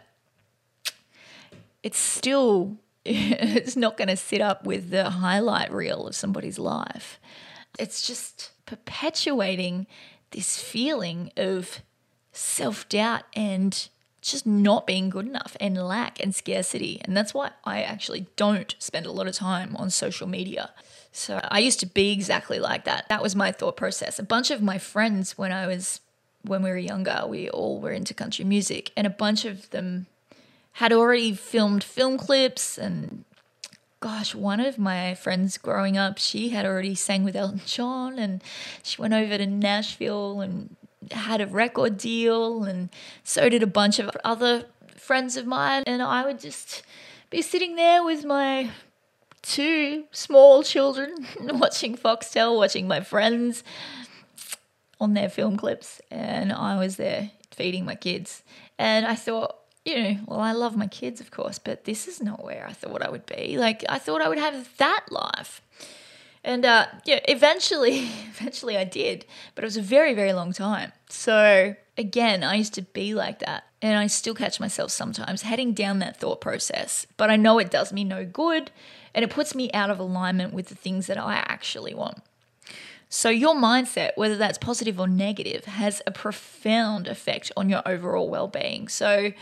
it's 1.83 1.99
still 1.99 2.77
it's 3.05 3.77
not 3.77 3.97
going 3.97 4.09
to 4.09 4.17
sit 4.17 4.41
up 4.41 4.65
with 4.65 4.91
the 4.91 5.11
highlight 5.11 5.73
reel 5.73 6.07
of 6.07 6.15
somebody's 6.15 6.59
life. 6.59 7.19
It's 7.79 8.07
just 8.07 8.51
perpetuating 8.67 9.87
this 10.31 10.61
feeling 10.61 11.33
of 11.37 11.81
self 12.33 12.89
doubt 12.89 13.23
and 13.35 13.89
just 14.31 14.47
not 14.47 14.87
being 14.87 15.11
good 15.11 15.27
enough 15.27 15.57
and 15.61 15.77
lack 15.77 16.21
and 16.23 16.35
scarcity. 16.35 17.01
And 17.05 17.17
that's 17.17 17.35
why 17.35 17.51
I 17.65 17.83
actually 17.83 18.27
don't 18.37 18.75
spend 18.79 19.07
a 19.07 19.13
lot 19.13 19.27
of 19.27 19.35
time 19.35 19.77
on 19.77 19.91
social 19.91 20.27
media. 20.27 20.71
So 21.13 21.41
I 21.45 21.59
used 21.59 21.81
to 21.81 21.87
be 21.87 22.13
exactly 22.13 22.59
like 22.59 22.85
that. 22.85 23.09
That 23.09 23.23
was 23.23 23.35
my 23.35 23.53
thought 23.53 23.77
process. 23.77 24.19
A 24.19 24.23
bunch 24.23 24.51
of 24.51 24.63
my 24.63 24.79
friends 24.79 25.37
when 25.37 25.53
I 25.53 25.67
was 25.67 26.01
when 26.43 26.63
we 26.63 26.71
were 26.71 26.79
younger, 26.79 27.25
we 27.27 27.51
all 27.51 27.81
were 27.81 27.91
into 27.91 28.15
country 28.15 28.45
music 28.45 28.93
and 28.97 29.07
a 29.07 29.11
bunch 29.11 29.45
of 29.45 29.69
them 29.71 30.07
had 30.73 30.93
already 30.93 31.35
filmed 31.35 31.83
film 31.83 32.17
clips 32.17 32.79
and 32.79 33.25
gosh, 34.01 34.35
one 34.35 34.61
of 34.61 34.79
my 34.79 35.15
friends 35.15 35.59
growing 35.59 35.97
up, 35.97 36.19
she 36.19 36.51
had 36.51 36.65
already 36.65 36.95
sang 36.95 37.25
with 37.25 37.35
Elton 37.35 37.61
John 37.67 38.19
and 38.19 38.43
she 38.83 39.01
went 39.01 39.15
over 39.15 39.39
to 39.39 39.47
Nashville 39.47 40.41
and 40.41 40.77
had 41.13 41.41
a 41.41 41.47
record 41.47 41.99
deal, 41.99 42.65
and 42.65 42.91
so 43.25 43.49
did 43.49 43.63
a 43.63 43.67
bunch 43.67 43.99
of 43.99 44.11
other 44.25 44.67
friends 44.97 45.37
of 45.37 45.47
mine. 45.47 45.83
And 45.87 46.03
I 46.03 46.25
would 46.25 46.41
just 46.41 46.83
be 47.31 47.43
sitting 47.43 47.77
there 47.77 48.05
with 48.05 48.25
my 48.25 48.71
two 49.43 50.05
small 50.11 50.63
children, 50.63 51.27
watching 51.41 51.97
Foxtel, 51.97 52.57
watching 52.57 52.87
my 52.87 53.01
friends 53.01 53.65
on 55.01 55.15
their 55.15 55.29
film 55.29 55.57
clips, 55.57 56.01
and 56.11 56.53
I 56.53 56.79
was 56.79 56.97
there 56.97 57.31
feeding 57.53 57.85
my 57.85 57.95
kids. 57.95 58.43
And 58.79 59.07
I 59.07 59.15
thought, 59.15 59.57
you 59.85 60.03
know, 60.03 60.19
well, 60.27 60.41
I 60.41 60.53
love 60.53 60.77
my 60.77 60.87
kids, 60.87 61.21
of 61.21 61.31
course, 61.31 61.59
but 61.59 61.85
this 61.85 62.07
is 62.07 62.23
not 62.23 62.45
where 62.45 62.67
I 62.69 62.73
thought 62.73 63.03
I 63.03 63.11
would 63.11 63.27
be. 63.27 63.57
Like, 63.59 63.85
I 63.89 63.99
thought 63.99 64.21
I 64.21 64.29
would 64.29 64.39
have 64.39 64.77
that 64.79 65.07
life. 65.11 65.63
And 66.45 66.65
uh, 66.65 66.87
yeah, 67.05 67.21
eventually, 67.29 67.99
eventually 68.31 68.77
I 68.77 68.85
did, 68.85 69.27
but 69.55 69.65
it 69.65 69.67
was 69.67 69.77
a 69.77 69.83
very, 69.83 70.15
very 70.15 70.33
long 70.33 70.53
time. 70.53 70.93
So 71.09 71.75
again, 71.97 72.45
I 72.45 72.55
used 72.55 72.75
to 72.75 72.83
be 72.83 73.15
like 73.15 73.41
that. 73.41 73.65
And 73.81 73.97
I 73.97 74.09
still 74.09 74.35
catch 74.35 74.59
myself 74.59 74.91
sometimes 74.91 75.43
heading 75.43 75.73
down 75.73 76.01
that 76.01 76.19
thought 76.19 76.41
process, 76.41 77.07
but 77.17 77.31
I 77.31 77.37
know 77.37 77.61
it 77.61 77.71
does 77.71 77.93
me 77.93 78.03
no 78.03 78.25
good 78.25 78.73
and 79.15 79.25
it 79.25 79.31
puts 79.31 79.55
me 79.55 79.71
out 79.73 79.91
of 79.91 80.01
alignment 80.01 80.53
with 80.53 80.69
the 80.69 80.75
things 80.75 81.07
that 81.07 81.19
I 81.19 81.35
actually 81.35 81.95
want. 81.95 82.23
So, 83.11 83.31
your 83.31 83.55
mindset, 83.55 84.11
whether 84.17 84.37
that's 84.37 84.59
positive 84.59 85.01
or 85.01 85.09
negative, 85.09 85.65
has 85.65 86.03
a 86.07 86.11
profound 86.11 87.09
effect 87.09 87.51
on 87.57 87.71
your 87.71 87.83
overall 87.87 88.29
well 88.29 88.49
being. 88.49 88.89
So, 88.89 89.33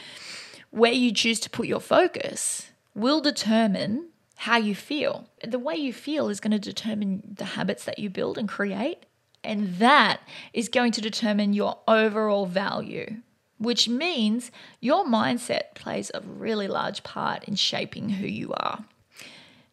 where 0.71 0.93
you 0.93 1.13
choose 1.13 1.41
to 1.41 1.51
put 1.51 1.67
your 1.67 1.81
focus 1.81 2.71
will 2.95 3.21
determine 3.21 4.11
how 4.37 4.57
you 4.57 4.75
feel. 4.75 5.29
The 5.43 5.59
way 5.59 5.75
you 5.75 5.93
feel 5.93 6.29
is 6.29 6.41
going 6.41 6.53
to 6.53 6.59
determine 6.59 7.35
the 7.37 7.45
habits 7.45 7.85
that 7.85 7.99
you 7.99 8.11
build 8.11 8.39
and 8.39 8.49
create. 8.49 9.05
And 9.43 9.77
that 9.77 10.21
is 10.53 10.69
going 10.69 10.93
to 10.93 11.01
determine 11.01 11.53
your 11.53 11.79
overall 11.89 12.47
value, 12.47 13.17
which 13.59 13.89
means 13.89 14.51
your 14.81 15.05
mindset 15.05 15.75
plays 15.75 16.11
a 16.13 16.21
really 16.21 16.69
large 16.69 17.03
part 17.03 17.45
in 17.45 17.55
shaping 17.55 18.11
who 18.11 18.27
you 18.27 18.53
are, 18.55 18.85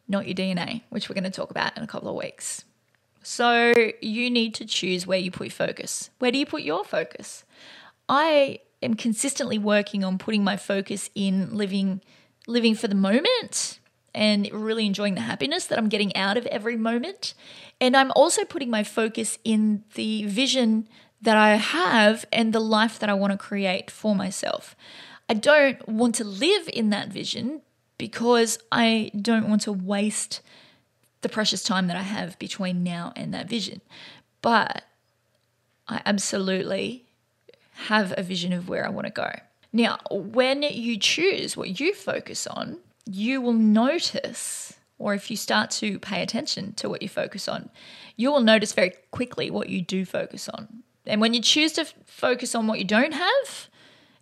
not 0.08 0.26
your 0.26 0.34
DNA, 0.34 0.82
which 0.90 1.08
we're 1.08 1.14
going 1.14 1.24
to 1.24 1.30
talk 1.30 1.50
about 1.50 1.76
in 1.76 1.82
a 1.82 1.88
couple 1.88 2.08
of 2.08 2.16
weeks. 2.16 2.64
So 3.22 3.72
you 4.00 4.30
need 4.30 4.54
to 4.54 4.64
choose 4.64 5.06
where 5.06 5.18
you 5.18 5.30
put 5.30 5.48
your 5.48 5.66
focus. 5.66 6.10
Where 6.18 6.30
do 6.30 6.38
you 6.38 6.46
put 6.46 6.62
your 6.62 6.84
focus? 6.84 7.44
I 8.08 8.60
am 8.82 8.94
consistently 8.94 9.58
working 9.58 10.04
on 10.04 10.18
putting 10.18 10.44
my 10.44 10.56
focus 10.56 11.10
in 11.14 11.54
living 11.54 12.00
living 12.46 12.74
for 12.74 12.88
the 12.88 12.94
moment 12.94 13.78
and 14.14 14.48
really 14.52 14.86
enjoying 14.86 15.14
the 15.14 15.22
happiness 15.22 15.66
that 15.66 15.78
I'm 15.78 15.88
getting 15.88 16.14
out 16.16 16.36
of 16.36 16.46
every 16.46 16.76
moment. 16.76 17.34
And 17.80 17.96
I'm 17.96 18.12
also 18.12 18.44
putting 18.44 18.70
my 18.70 18.84
focus 18.84 19.38
in 19.44 19.84
the 19.94 20.24
vision 20.26 20.88
that 21.20 21.36
I 21.36 21.56
have 21.56 22.24
and 22.32 22.52
the 22.52 22.60
life 22.60 22.98
that 22.98 23.08
I 23.08 23.14
want 23.14 23.32
to 23.32 23.38
create 23.38 23.90
for 23.90 24.14
myself. 24.14 24.76
I 25.28 25.34
don't 25.34 25.88
want 25.88 26.14
to 26.16 26.24
live 26.24 26.68
in 26.72 26.90
that 26.90 27.08
vision 27.08 27.62
because 27.98 28.58
I 28.70 29.10
don't 29.20 29.48
want 29.48 29.62
to 29.62 29.72
waste 29.72 30.40
the 31.22 31.28
precious 31.28 31.62
time 31.62 31.86
that 31.86 31.96
I 31.96 32.02
have 32.02 32.38
between 32.38 32.82
now 32.82 33.12
and 33.16 33.32
that 33.32 33.48
vision. 33.48 33.80
But 34.42 34.84
I 35.88 36.02
absolutely 36.04 37.04
have 37.88 38.12
a 38.16 38.22
vision 38.22 38.52
of 38.52 38.68
where 38.68 38.86
I 38.86 38.90
want 38.90 39.06
to 39.06 39.12
go. 39.12 39.30
Now, 39.72 39.98
when 40.10 40.62
you 40.62 40.98
choose 40.98 41.56
what 41.56 41.80
you 41.80 41.94
focus 41.94 42.46
on, 42.46 42.78
you 43.06 43.40
will 43.40 43.52
notice, 43.52 44.74
or 44.98 45.14
if 45.14 45.30
you 45.30 45.36
start 45.36 45.70
to 45.72 45.98
pay 45.98 46.22
attention 46.22 46.72
to 46.74 46.88
what 46.88 47.02
you 47.02 47.08
focus 47.08 47.48
on, 47.48 47.70
you 48.16 48.30
will 48.30 48.40
notice 48.40 48.72
very 48.72 48.94
quickly 49.10 49.50
what 49.50 49.68
you 49.68 49.82
do 49.82 50.04
focus 50.04 50.48
on. 50.48 50.82
And 51.06 51.20
when 51.20 51.34
you 51.34 51.42
choose 51.42 51.72
to 51.72 51.84
focus 52.06 52.54
on 52.54 52.66
what 52.66 52.78
you 52.78 52.84
don't 52.84 53.12
have, 53.12 53.68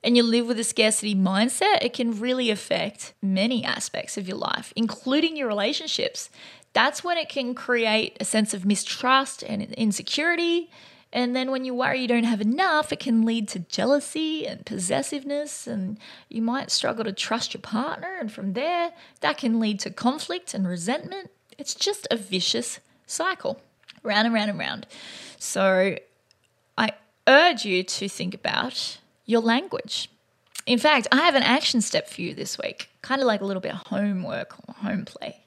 and 0.05 0.17
you 0.17 0.23
live 0.23 0.49
with 0.49 0.59
a 0.59 0.65
scarcity 0.65 1.15
mindset, 1.15 1.83
it 1.83 1.93
can 1.93 2.19
really 2.19 2.51
affect 2.51 3.15
many 3.23 3.65
aspects 3.65 4.17
of 4.17 4.27
your 4.27 4.37
life, 4.37 4.73
including 4.75 5.37
your 5.37 5.47
relationships. 5.47 6.29
That's 6.73 7.05
when 7.05 7.19
it 7.19 7.29
can 7.29 7.55
create 7.55 8.17
a 8.19 8.25
sense 8.25 8.53
of 8.53 8.65
mistrust 8.65 9.45
and 9.45 9.63
insecurity 9.63 10.71
and 11.13 11.37
then 11.37 11.51
when 11.51 11.65
you 11.65 11.75
worry 11.75 12.01
you 12.01 12.09
don't 12.09 12.25
have 12.25 12.41
enough, 12.41 12.93
it 12.93 13.01
can 13.01 13.27
lead 13.27 13.47
to 13.49 13.59
jealousy 13.59 14.47
and 14.47 14.65
possessiveness, 14.65 15.67
and 15.67 15.99
you 16.29 16.41
might 16.41 16.71
struggle 16.71 17.05
to 17.05 17.13
trust 17.13 17.53
your 17.53 17.61
partner. 17.61 18.17
And 18.19 18.33
from 18.33 18.55
there, 18.55 18.93
that 19.21 19.37
can 19.37 19.61
lead 19.61 19.79
to 19.81 19.91
conflict 19.91 20.55
and 20.55 20.67
resentment. 20.67 21.31
It's 21.59 21.75
just 21.75 22.09
a 22.11 22.17
vicious 22.17 22.81
cycle, 23.07 23.61
round 24.03 24.27
and 24.27 24.35
round 24.35 24.51
and 24.51 24.59
round. 24.59 24.87
So 25.39 25.97
I 26.79 26.93
urge 27.29 27.67
you 27.67 27.83
to 27.83 28.09
think 28.09 28.35
about 28.35 28.99
your 29.27 29.43
language. 29.43 30.09
In 30.65 30.79
fact, 30.79 31.09
I 31.13 31.17
have 31.17 31.35
an 31.35 31.43
action 31.43 31.83
step 31.83 32.09
for 32.09 32.23
you 32.23 32.35
this 32.35 32.57
week, 32.57 32.89
kind 33.03 33.21
of 33.21 33.27
like 33.27 33.43
a 33.43 33.45
little 33.45 33.61
bit 33.61 33.75
of 33.75 33.81
homework 33.89 34.57
or 34.67 34.75
home 34.75 35.05
play. 35.05 35.45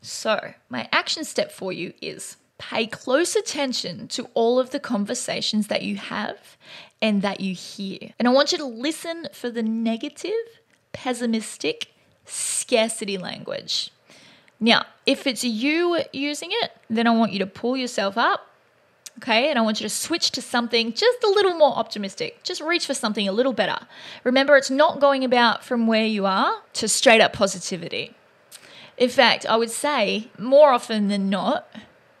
So, 0.00 0.54
my 0.68 0.88
action 0.92 1.24
step 1.24 1.52
for 1.52 1.72
you 1.72 1.92
is 2.00 2.36
pay 2.58 2.86
close 2.86 3.36
attention 3.36 4.08
to 4.08 4.28
all 4.34 4.58
of 4.58 4.70
the 4.70 4.80
conversations 4.80 5.68
that 5.68 5.82
you 5.82 5.96
have 5.96 6.56
and 7.00 7.22
that 7.22 7.40
you 7.40 7.54
hear. 7.54 8.10
And 8.18 8.26
I 8.26 8.32
want 8.32 8.52
you 8.52 8.58
to 8.58 8.64
listen 8.64 9.28
for 9.32 9.50
the 9.50 9.62
negative, 9.62 10.32
pessimistic, 10.92 11.88
scarcity 12.24 13.16
language. 13.16 13.90
Now, 14.60 14.86
if 15.06 15.26
it's 15.26 15.44
you 15.44 16.02
using 16.12 16.50
it, 16.52 16.72
then 16.90 17.06
I 17.06 17.10
want 17.10 17.32
you 17.32 17.38
to 17.38 17.46
pull 17.46 17.76
yourself 17.76 18.18
up. 18.18 18.44
Okay, 19.18 19.50
and 19.50 19.58
I 19.58 19.62
want 19.62 19.80
you 19.80 19.84
to 19.84 19.92
switch 19.92 20.30
to 20.32 20.42
something 20.42 20.92
just 20.92 21.24
a 21.24 21.28
little 21.28 21.54
more 21.54 21.76
optimistic. 21.76 22.40
Just 22.44 22.60
reach 22.60 22.86
for 22.86 22.94
something 22.94 23.26
a 23.26 23.32
little 23.32 23.52
better. 23.52 23.78
Remember, 24.22 24.56
it's 24.56 24.70
not 24.70 25.00
going 25.00 25.24
about 25.24 25.64
from 25.64 25.88
where 25.88 26.06
you 26.06 26.24
are 26.24 26.62
to 26.74 26.86
straight 26.86 27.20
up 27.20 27.32
positivity. 27.32 28.14
In 28.96 29.08
fact, 29.08 29.44
I 29.46 29.56
would 29.56 29.70
say 29.70 30.28
more 30.38 30.72
often 30.72 31.08
than 31.08 31.28
not, 31.28 31.68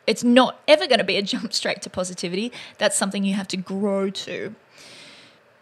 it's 0.08 0.24
not 0.24 0.58
ever 0.66 0.86
going 0.86 1.00
to 1.00 1.04
be 1.04 1.18
a 1.18 1.22
jump 1.22 1.52
straight 1.52 1.82
to 1.82 1.90
positivity. 1.90 2.50
That's 2.78 2.96
something 2.96 3.24
you 3.24 3.34
have 3.34 3.48
to 3.48 3.58
grow 3.58 4.08
to. 4.08 4.54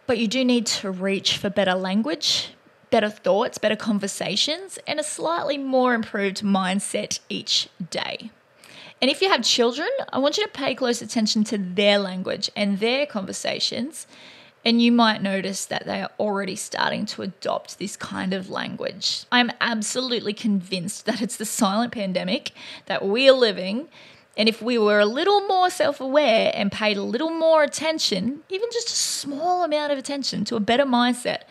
But 0.05 0.19
you 0.19 0.27
do 0.29 0.45
need 0.45 0.65
to 0.67 0.89
reach 0.89 1.37
for 1.37 1.49
better 1.49 1.75
language, 1.75 2.53
better 2.89 3.09
thoughts, 3.09 3.57
better 3.57 3.75
conversations, 3.75 4.79
and 4.87 5.01
a 5.01 5.03
slightly 5.03 5.57
more 5.57 5.93
improved 5.93 6.43
mindset 6.43 7.19
each 7.27 7.67
day. 7.89 8.31
And 9.01 9.11
if 9.11 9.21
you 9.21 9.29
have 9.29 9.43
children, 9.43 9.89
I 10.13 10.19
want 10.19 10.37
you 10.37 10.45
to 10.45 10.51
pay 10.51 10.73
close 10.75 11.01
attention 11.01 11.43
to 11.45 11.57
their 11.57 11.99
language 11.99 12.49
and 12.55 12.79
their 12.79 13.05
conversations. 13.05 14.07
And 14.63 14.81
you 14.81 14.93
might 14.93 15.21
notice 15.21 15.65
that 15.65 15.85
they 15.85 16.01
are 16.01 16.11
already 16.17 16.55
starting 16.55 17.05
to 17.07 17.21
adopt 17.21 17.79
this 17.79 17.97
kind 17.97 18.33
of 18.33 18.49
language. 18.49 19.25
I'm 19.29 19.51
absolutely 19.59 20.33
convinced 20.33 21.05
that 21.05 21.21
it's 21.21 21.35
the 21.35 21.45
silent 21.45 21.91
pandemic 21.91 22.53
that 22.85 23.05
we 23.05 23.29
are 23.29 23.33
living 23.33 23.89
and 24.37 24.47
if 24.47 24.61
we 24.61 24.77
were 24.77 24.99
a 24.99 25.05
little 25.05 25.41
more 25.47 25.71
self 25.71 25.99
aware 25.99 26.51
and 26.53 26.71
paid 26.71 26.95
a 26.95 27.01
little 27.01 27.31
more 27.31 27.63
attention, 27.63 28.43
even 28.49 28.69
just 28.71 28.89
a 28.89 28.95
small 28.95 29.63
amount 29.63 29.91
of 29.91 29.97
attention 29.97 30.45
to 30.45 30.55
a 30.55 30.61
better 30.61 30.85
mindset, 30.85 31.41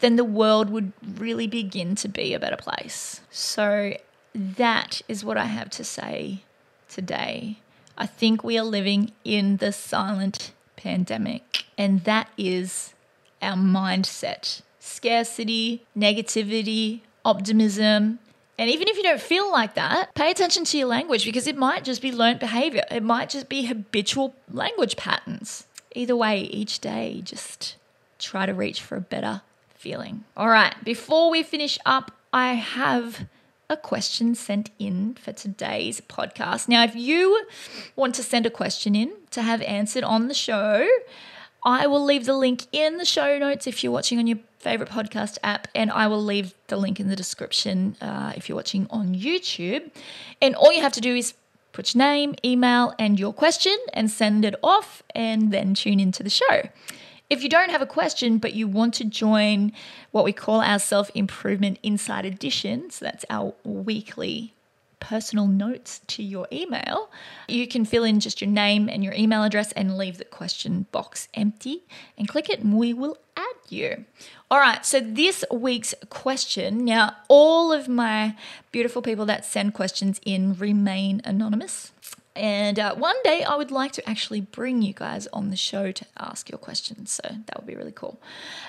then 0.00 0.16
the 0.16 0.24
world 0.24 0.70
would 0.70 0.92
really 1.18 1.46
begin 1.46 1.94
to 1.96 2.08
be 2.08 2.32
a 2.32 2.40
better 2.40 2.56
place. 2.56 3.20
So, 3.30 3.94
that 4.34 5.02
is 5.06 5.24
what 5.24 5.36
I 5.36 5.44
have 5.44 5.68
to 5.70 5.84
say 5.84 6.42
today. 6.88 7.58
I 7.98 8.06
think 8.06 8.42
we 8.42 8.58
are 8.58 8.64
living 8.64 9.12
in 9.22 9.58
the 9.58 9.72
silent 9.72 10.52
pandemic, 10.76 11.66
and 11.76 12.04
that 12.04 12.30
is 12.38 12.94
our 13.42 13.56
mindset 13.56 14.62
scarcity, 14.82 15.84
negativity, 15.96 17.00
optimism, 17.22 18.18
and 18.60 18.68
even 18.68 18.88
if 18.88 18.98
you 18.98 19.02
don't 19.02 19.22
feel 19.22 19.50
like 19.50 19.72
that, 19.72 20.14
pay 20.14 20.30
attention 20.30 20.64
to 20.66 20.76
your 20.76 20.86
language 20.86 21.24
because 21.24 21.46
it 21.46 21.56
might 21.56 21.82
just 21.82 22.02
be 22.02 22.12
learnt 22.12 22.40
behavior. 22.40 22.84
It 22.90 23.02
might 23.02 23.30
just 23.30 23.48
be 23.48 23.64
habitual 23.64 24.34
language 24.50 24.98
patterns. 24.98 25.66
Either 25.94 26.14
way, 26.14 26.40
each 26.40 26.78
day, 26.78 27.22
just 27.24 27.76
try 28.18 28.44
to 28.44 28.52
reach 28.52 28.82
for 28.82 28.96
a 28.96 29.00
better 29.00 29.40
feeling. 29.74 30.24
All 30.36 30.50
right, 30.50 30.74
before 30.84 31.30
we 31.30 31.42
finish 31.42 31.78
up, 31.86 32.12
I 32.34 32.52
have 32.52 33.26
a 33.70 33.78
question 33.78 34.34
sent 34.34 34.68
in 34.78 35.14
for 35.14 35.32
today's 35.32 36.02
podcast. 36.02 36.68
Now, 36.68 36.84
if 36.84 36.94
you 36.94 37.46
want 37.96 38.14
to 38.16 38.22
send 38.22 38.44
a 38.44 38.50
question 38.50 38.94
in 38.94 39.10
to 39.30 39.40
have 39.40 39.62
answered 39.62 40.04
on 40.04 40.28
the 40.28 40.34
show, 40.34 40.86
I 41.62 41.86
will 41.86 42.04
leave 42.04 42.26
the 42.26 42.36
link 42.36 42.66
in 42.72 42.96
the 42.96 43.04
show 43.04 43.38
notes 43.38 43.66
if 43.66 43.82
you're 43.84 43.92
watching 43.92 44.18
on 44.18 44.26
your 44.26 44.38
favorite 44.58 44.88
podcast 44.88 45.38
app, 45.42 45.68
and 45.74 45.90
I 45.90 46.06
will 46.06 46.22
leave 46.22 46.54
the 46.68 46.76
link 46.76 47.00
in 47.00 47.08
the 47.08 47.16
description 47.16 47.96
uh, 48.00 48.32
if 48.36 48.48
you're 48.48 48.56
watching 48.56 48.86
on 48.90 49.14
YouTube. 49.14 49.90
And 50.40 50.54
all 50.54 50.72
you 50.72 50.82
have 50.82 50.92
to 50.92 51.00
do 51.00 51.14
is 51.14 51.34
put 51.72 51.94
your 51.94 52.04
name, 52.04 52.34
email, 52.44 52.94
and 52.98 53.18
your 53.18 53.32
question 53.32 53.76
and 53.92 54.10
send 54.10 54.44
it 54.44 54.54
off, 54.62 55.02
and 55.14 55.52
then 55.52 55.74
tune 55.74 56.00
into 56.00 56.22
the 56.22 56.30
show. 56.30 56.68
If 57.28 57.42
you 57.42 57.48
don't 57.48 57.70
have 57.70 57.82
a 57.82 57.86
question, 57.86 58.38
but 58.38 58.54
you 58.54 58.66
want 58.66 58.92
to 58.94 59.04
join 59.04 59.72
what 60.10 60.24
we 60.24 60.32
call 60.32 60.60
our 60.60 60.78
Self 60.78 61.10
Improvement 61.14 61.78
Inside 61.82 62.24
Edition, 62.24 62.90
so 62.90 63.04
that's 63.04 63.24
our 63.30 63.54
weekly 63.64 64.52
personal 65.00 65.46
notes 65.46 66.00
to 66.06 66.22
your 66.22 66.46
email, 66.52 67.10
you 67.48 67.66
can 67.66 67.84
fill 67.84 68.04
in 68.04 68.20
just 68.20 68.40
your 68.40 68.50
name 68.50 68.88
and 68.88 69.02
your 69.02 69.14
email 69.14 69.42
address 69.42 69.72
and 69.72 69.98
leave 69.98 70.18
the 70.18 70.24
question 70.24 70.86
box 70.92 71.28
empty 71.34 71.82
and 72.16 72.28
click 72.28 72.48
it, 72.48 72.60
and 72.60 72.76
we 72.76 72.92
will 72.92 73.18
add 73.36 73.44
you. 73.68 74.04
All 74.50 74.60
right, 74.60 74.84
so 74.84 75.00
this 75.00 75.44
week's 75.50 75.94
question 76.08 76.84
now, 76.84 77.16
all 77.28 77.72
of 77.72 77.88
my 77.88 78.36
beautiful 78.72 79.02
people 79.02 79.26
that 79.26 79.44
send 79.44 79.74
questions 79.74 80.20
in 80.24 80.54
remain 80.54 81.20
anonymous. 81.24 81.92
And 82.36 82.78
uh, 82.78 82.94
one 82.94 83.16
day 83.24 83.42
I 83.42 83.56
would 83.56 83.70
like 83.70 83.92
to 83.92 84.08
actually 84.08 84.40
bring 84.40 84.82
you 84.82 84.92
guys 84.92 85.26
on 85.32 85.50
the 85.50 85.56
show 85.56 85.90
to 85.92 86.06
ask 86.18 86.48
your 86.48 86.58
questions. 86.58 87.10
So 87.10 87.22
that 87.46 87.56
would 87.56 87.66
be 87.66 87.74
really 87.74 87.92
cool. 87.92 88.20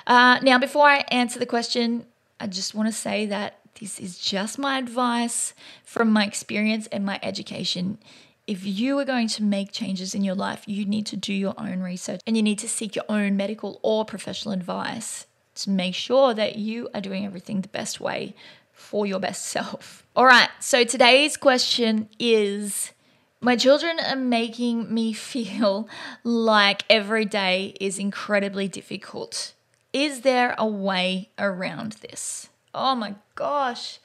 Uh, 0.08 0.40
now, 0.42 0.58
before 0.58 0.88
I 0.88 1.06
answer 1.10 1.40
the 1.40 1.46
question, 1.46 2.06
I 2.40 2.48
just 2.48 2.74
want 2.74 2.88
to 2.90 2.92
say 2.94 3.28
that 3.28 3.61
This 3.82 4.00
is 4.00 4.20
just 4.20 4.60
my 4.60 4.78
advice 4.78 5.56
from 5.84 6.14
my 6.14 6.24
experience 6.24 6.86
and 6.92 7.04
my 7.04 7.20
education. 7.24 7.98
If 8.46 8.64
you 8.64 9.00
are 9.00 9.06
going 9.06 9.28
to 9.30 9.42
make 9.42 9.72
changes 9.72 10.14
in 10.14 10.24
your 10.24 10.36
life, 10.36 10.64
you 10.68 10.86
need 10.86 11.08
to 11.08 11.18
do 11.18 11.34
your 11.34 11.56
own 11.58 11.80
research 11.80 12.22
and 12.28 12.38
you 12.38 12.44
need 12.44 12.60
to 12.60 12.70
seek 12.70 12.96
your 12.96 13.06
own 13.10 13.36
medical 13.36 13.80
or 13.82 14.06
professional 14.06 14.54
advice 14.54 15.26
to 15.56 15.72
make 15.72 15.96
sure 15.96 16.36
that 16.36 16.58
you 16.58 16.90
are 16.94 17.02
doing 17.02 17.26
everything 17.26 17.62
the 17.62 17.70
best 17.70 18.00
way 18.00 18.36
for 18.72 19.08
your 19.08 19.20
best 19.20 19.48
self. 19.48 20.06
All 20.16 20.26
right, 20.26 20.50
so 20.60 20.84
today's 20.84 21.36
question 21.36 22.08
is 22.20 22.92
my 23.40 23.56
children 23.56 24.00
are 24.00 24.16
making 24.16 24.94
me 24.94 25.12
feel 25.34 25.90
like 26.24 26.84
every 26.88 27.26
day 27.26 27.76
is 27.80 27.98
incredibly 27.98 28.68
difficult. 28.68 29.54
Is 29.92 30.22
there 30.22 30.54
a 30.60 30.68
way 30.68 31.30
around 31.40 31.94
this? 31.94 32.51
Oh 32.74 32.96
my 32.96 33.16
gosh. 33.36 34.00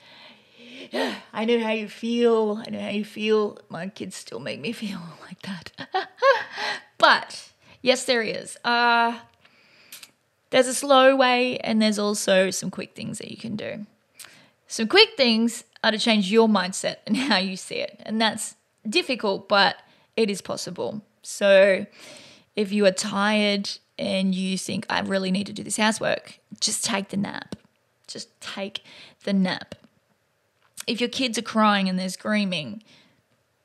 I 1.33 1.45
know 1.45 1.61
how 1.61 1.73
you 1.73 1.89
feel. 1.89 2.63
I 2.67 2.71
know 2.71 2.81
how 2.81 2.89
you 2.89 3.05
feel. 3.05 3.59
My 3.69 3.89
kids 3.89 4.17
still 4.17 4.41
make 4.41 4.61
me 4.61 4.73
feel 4.73 5.01
like 5.23 5.43
that. 5.43 5.73
but 6.99 7.51
yes, 7.83 8.05
there 8.05 8.23
is. 8.23 8.57
Uh, 8.65 9.19
there's 10.51 10.67
a 10.67 10.75
slow 10.75 11.17
way, 11.17 11.59
and 11.59 11.83
there's 11.83 11.99
also 11.99 12.51
some 12.51 12.71
quick 12.71 12.95
things 12.95 13.19
that 13.19 13.31
you 13.31 13.37
can 13.37 13.57
do. 13.57 13.87
Some 14.69 14.89
quick 14.89 15.11
things 15.17 15.65
are 15.85 15.93
to 15.93 15.99
change 15.99 16.31
your 16.31 16.49
mindset 16.49 16.97
and 17.07 17.17
how 17.17 17.39
you 17.39 17.57
see 17.57 17.77
it. 17.77 18.01
And 18.05 18.21
that's 18.21 18.55
difficult, 18.89 19.49
but 19.49 19.77
it 20.17 20.31
is 20.31 20.41
possible. 20.41 21.03
So 21.23 21.87
if 22.55 22.73
you 22.73 22.87
are 22.87 22.93
tired 22.93 23.71
and 23.99 24.35
you 24.35 24.57
think, 24.59 24.87
I 24.89 25.01
really 25.01 25.31
need 25.31 25.47
to 25.47 25.53
do 25.53 25.63
this 25.63 25.77
housework, 25.77 26.39
just 26.61 26.85
take 26.85 27.09
the 27.09 27.17
nap. 27.17 27.57
Just 28.07 28.41
take 28.41 28.83
the 29.25 29.33
nap. 29.33 29.75
If 30.87 31.01
your 31.01 31.11
kids 31.11 31.37
are 31.39 31.43
crying 31.43 31.89
and 31.89 31.99
they're 31.99 32.09
screaming, 32.09 32.83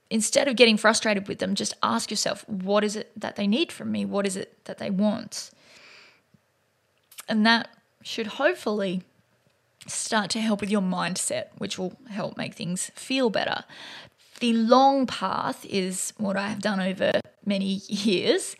instead 0.10 0.47
of 0.47 0.56
getting 0.56 0.77
frustrated 0.77 1.27
with 1.27 1.39
them, 1.39 1.56
just 1.56 1.73
ask 1.82 2.12
yourself, 2.12 2.47
what 2.47 2.84
is 2.84 2.95
it 2.95 3.12
that 3.19 3.36
they 3.36 3.47
need 3.47 3.71
from 3.71 3.91
me? 3.91 4.06
What 4.06 4.25
is 4.25 4.36
it 4.36 4.63
that 4.65 4.77
they 4.77 4.89
want? 4.89 5.51
And 7.30 7.45
that 7.45 7.69
should 8.04 8.27
hopefully 8.27 9.04
start 9.88 10.30
to 10.32 10.41
help 10.41 10.62
with 10.62 10.69
your 10.69 10.82
mindset, 10.82 11.47
which 11.58 11.77
will 11.77 11.97
help 12.10 12.38
make 12.38 12.54
things 12.54 12.91
feel 12.95 13.30
better. 13.30 13.63
The 14.39 14.54
long 14.54 15.06
path 15.08 15.65
is 15.65 16.13
what 16.17 16.36
I 16.36 16.49
have 16.49 16.62
done 16.62 16.80
over 16.80 17.12
many 17.45 17.82
years. 17.88 18.56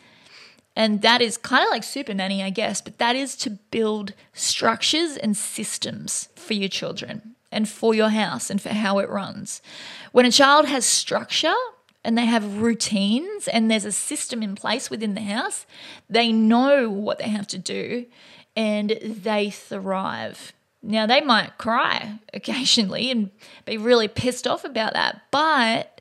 And 0.76 1.02
that 1.02 1.22
is 1.22 1.38
kind 1.38 1.64
of 1.64 1.70
like 1.70 1.84
super 1.84 2.14
nanny, 2.14 2.42
I 2.42 2.50
guess, 2.50 2.82
but 2.82 2.98
that 2.98 3.16
is 3.16 3.36
to 3.38 3.50
build 3.50 4.14
structures 4.34 5.18
and 5.18 5.36
systems 5.36 6.30
for 6.36 6.54
your 6.54 6.70
children 6.70 7.36
and 7.52 7.68
for 7.68 7.94
your 7.94 8.10
house 8.10 8.50
and 8.50 8.62
for 8.62 8.70
how 8.70 9.00
it 9.00 9.10
runs. 9.10 9.62
When 10.12 10.26
a 10.26 10.32
child 10.32 10.66
has 10.68 10.86
structure 10.86 11.54
and 12.04 12.18
they 12.18 12.26
have 12.26 12.62
routines 12.62 13.48
and 13.48 13.70
there's 13.70 13.86
a 13.86 13.92
system 13.92 14.42
in 14.42 14.56
place 14.56 14.90
within 14.90 15.14
the 15.14 15.22
house, 15.22 15.66
they 16.10 16.32
know 16.32 16.90
what 16.90 17.20
they 17.20 17.30
have 17.30 17.48
to 17.48 17.58
do 17.58 18.06
and 18.56 18.92
they 19.02 19.50
thrive. 19.50 20.54
Now, 20.84 21.06
they 21.06 21.22
might 21.22 21.58
cry 21.58 22.20
occasionally 22.34 23.12
and 23.12 23.32
be 23.66 23.78
really 23.78 24.08
pissed 24.08 24.48
off 24.48 24.64
about 24.64 24.94
that, 24.94 25.24
but 25.32 26.01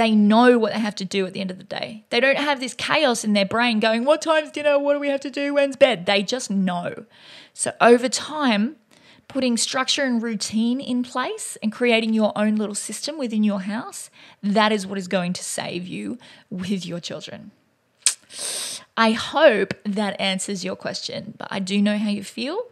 they 0.00 0.12
know 0.12 0.58
what 0.58 0.72
they 0.72 0.78
have 0.78 0.94
to 0.96 1.04
do 1.04 1.26
at 1.26 1.34
the 1.34 1.40
end 1.40 1.50
of 1.50 1.58
the 1.58 1.64
day. 1.64 2.04
They 2.08 2.20
don't 2.20 2.38
have 2.38 2.58
this 2.58 2.72
chaos 2.72 3.22
in 3.22 3.34
their 3.34 3.44
brain 3.44 3.80
going, 3.80 4.04
What 4.04 4.22
time's 4.22 4.50
dinner? 4.50 4.78
What 4.78 4.94
do 4.94 5.00
we 5.00 5.08
have 5.08 5.20
to 5.20 5.30
do? 5.30 5.54
When's 5.54 5.76
bed? 5.76 6.06
They 6.06 6.22
just 6.22 6.50
know. 6.50 7.04
So, 7.52 7.72
over 7.80 8.08
time, 8.08 8.76
putting 9.28 9.56
structure 9.56 10.02
and 10.02 10.22
routine 10.22 10.80
in 10.80 11.02
place 11.02 11.58
and 11.62 11.70
creating 11.70 12.14
your 12.14 12.32
own 12.34 12.56
little 12.56 12.74
system 12.74 13.18
within 13.18 13.44
your 13.44 13.60
house, 13.60 14.10
that 14.42 14.72
is 14.72 14.86
what 14.86 14.98
is 14.98 15.06
going 15.06 15.34
to 15.34 15.44
save 15.44 15.86
you 15.86 16.18
with 16.48 16.86
your 16.86 16.98
children. 16.98 17.50
I 18.96 19.12
hope 19.12 19.74
that 19.84 20.20
answers 20.20 20.64
your 20.64 20.76
question, 20.76 21.34
but 21.36 21.48
I 21.50 21.58
do 21.58 21.80
know 21.80 21.98
how 21.98 22.08
you 22.08 22.24
feel, 22.24 22.62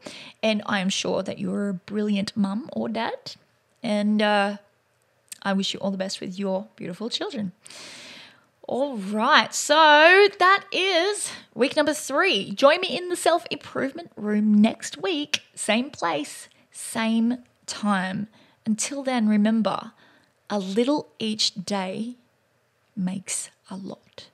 and 0.42 0.62
I 0.66 0.80
am 0.80 0.88
sure 0.88 1.22
that 1.22 1.38
you're 1.38 1.68
a 1.68 1.74
brilliant 1.74 2.36
mum 2.36 2.68
or 2.72 2.88
dad, 2.88 3.36
and 3.82 4.20
uh, 4.20 4.56
I 5.48 5.54
wish 5.54 5.72
you 5.72 5.80
all 5.80 5.90
the 5.90 5.96
best 5.96 6.20
with 6.20 6.38
your 6.38 6.66
beautiful 6.76 7.08
children. 7.08 7.52
All 8.62 8.98
right, 8.98 9.54
so 9.54 10.28
that 10.38 10.64
is 10.70 11.32
week 11.54 11.74
number 11.74 11.94
three. 11.94 12.52
Join 12.52 12.82
me 12.82 12.94
in 12.94 13.08
the 13.08 13.16
self 13.16 13.46
improvement 13.50 14.10
room 14.14 14.60
next 14.60 15.00
week, 15.00 15.40
same 15.54 15.88
place, 15.88 16.50
same 16.70 17.38
time. 17.64 18.28
Until 18.66 19.02
then, 19.02 19.26
remember 19.26 19.92
a 20.50 20.58
little 20.58 21.08
each 21.18 21.54
day 21.54 22.16
makes 22.94 23.48
a 23.70 23.76
lot. 23.76 24.26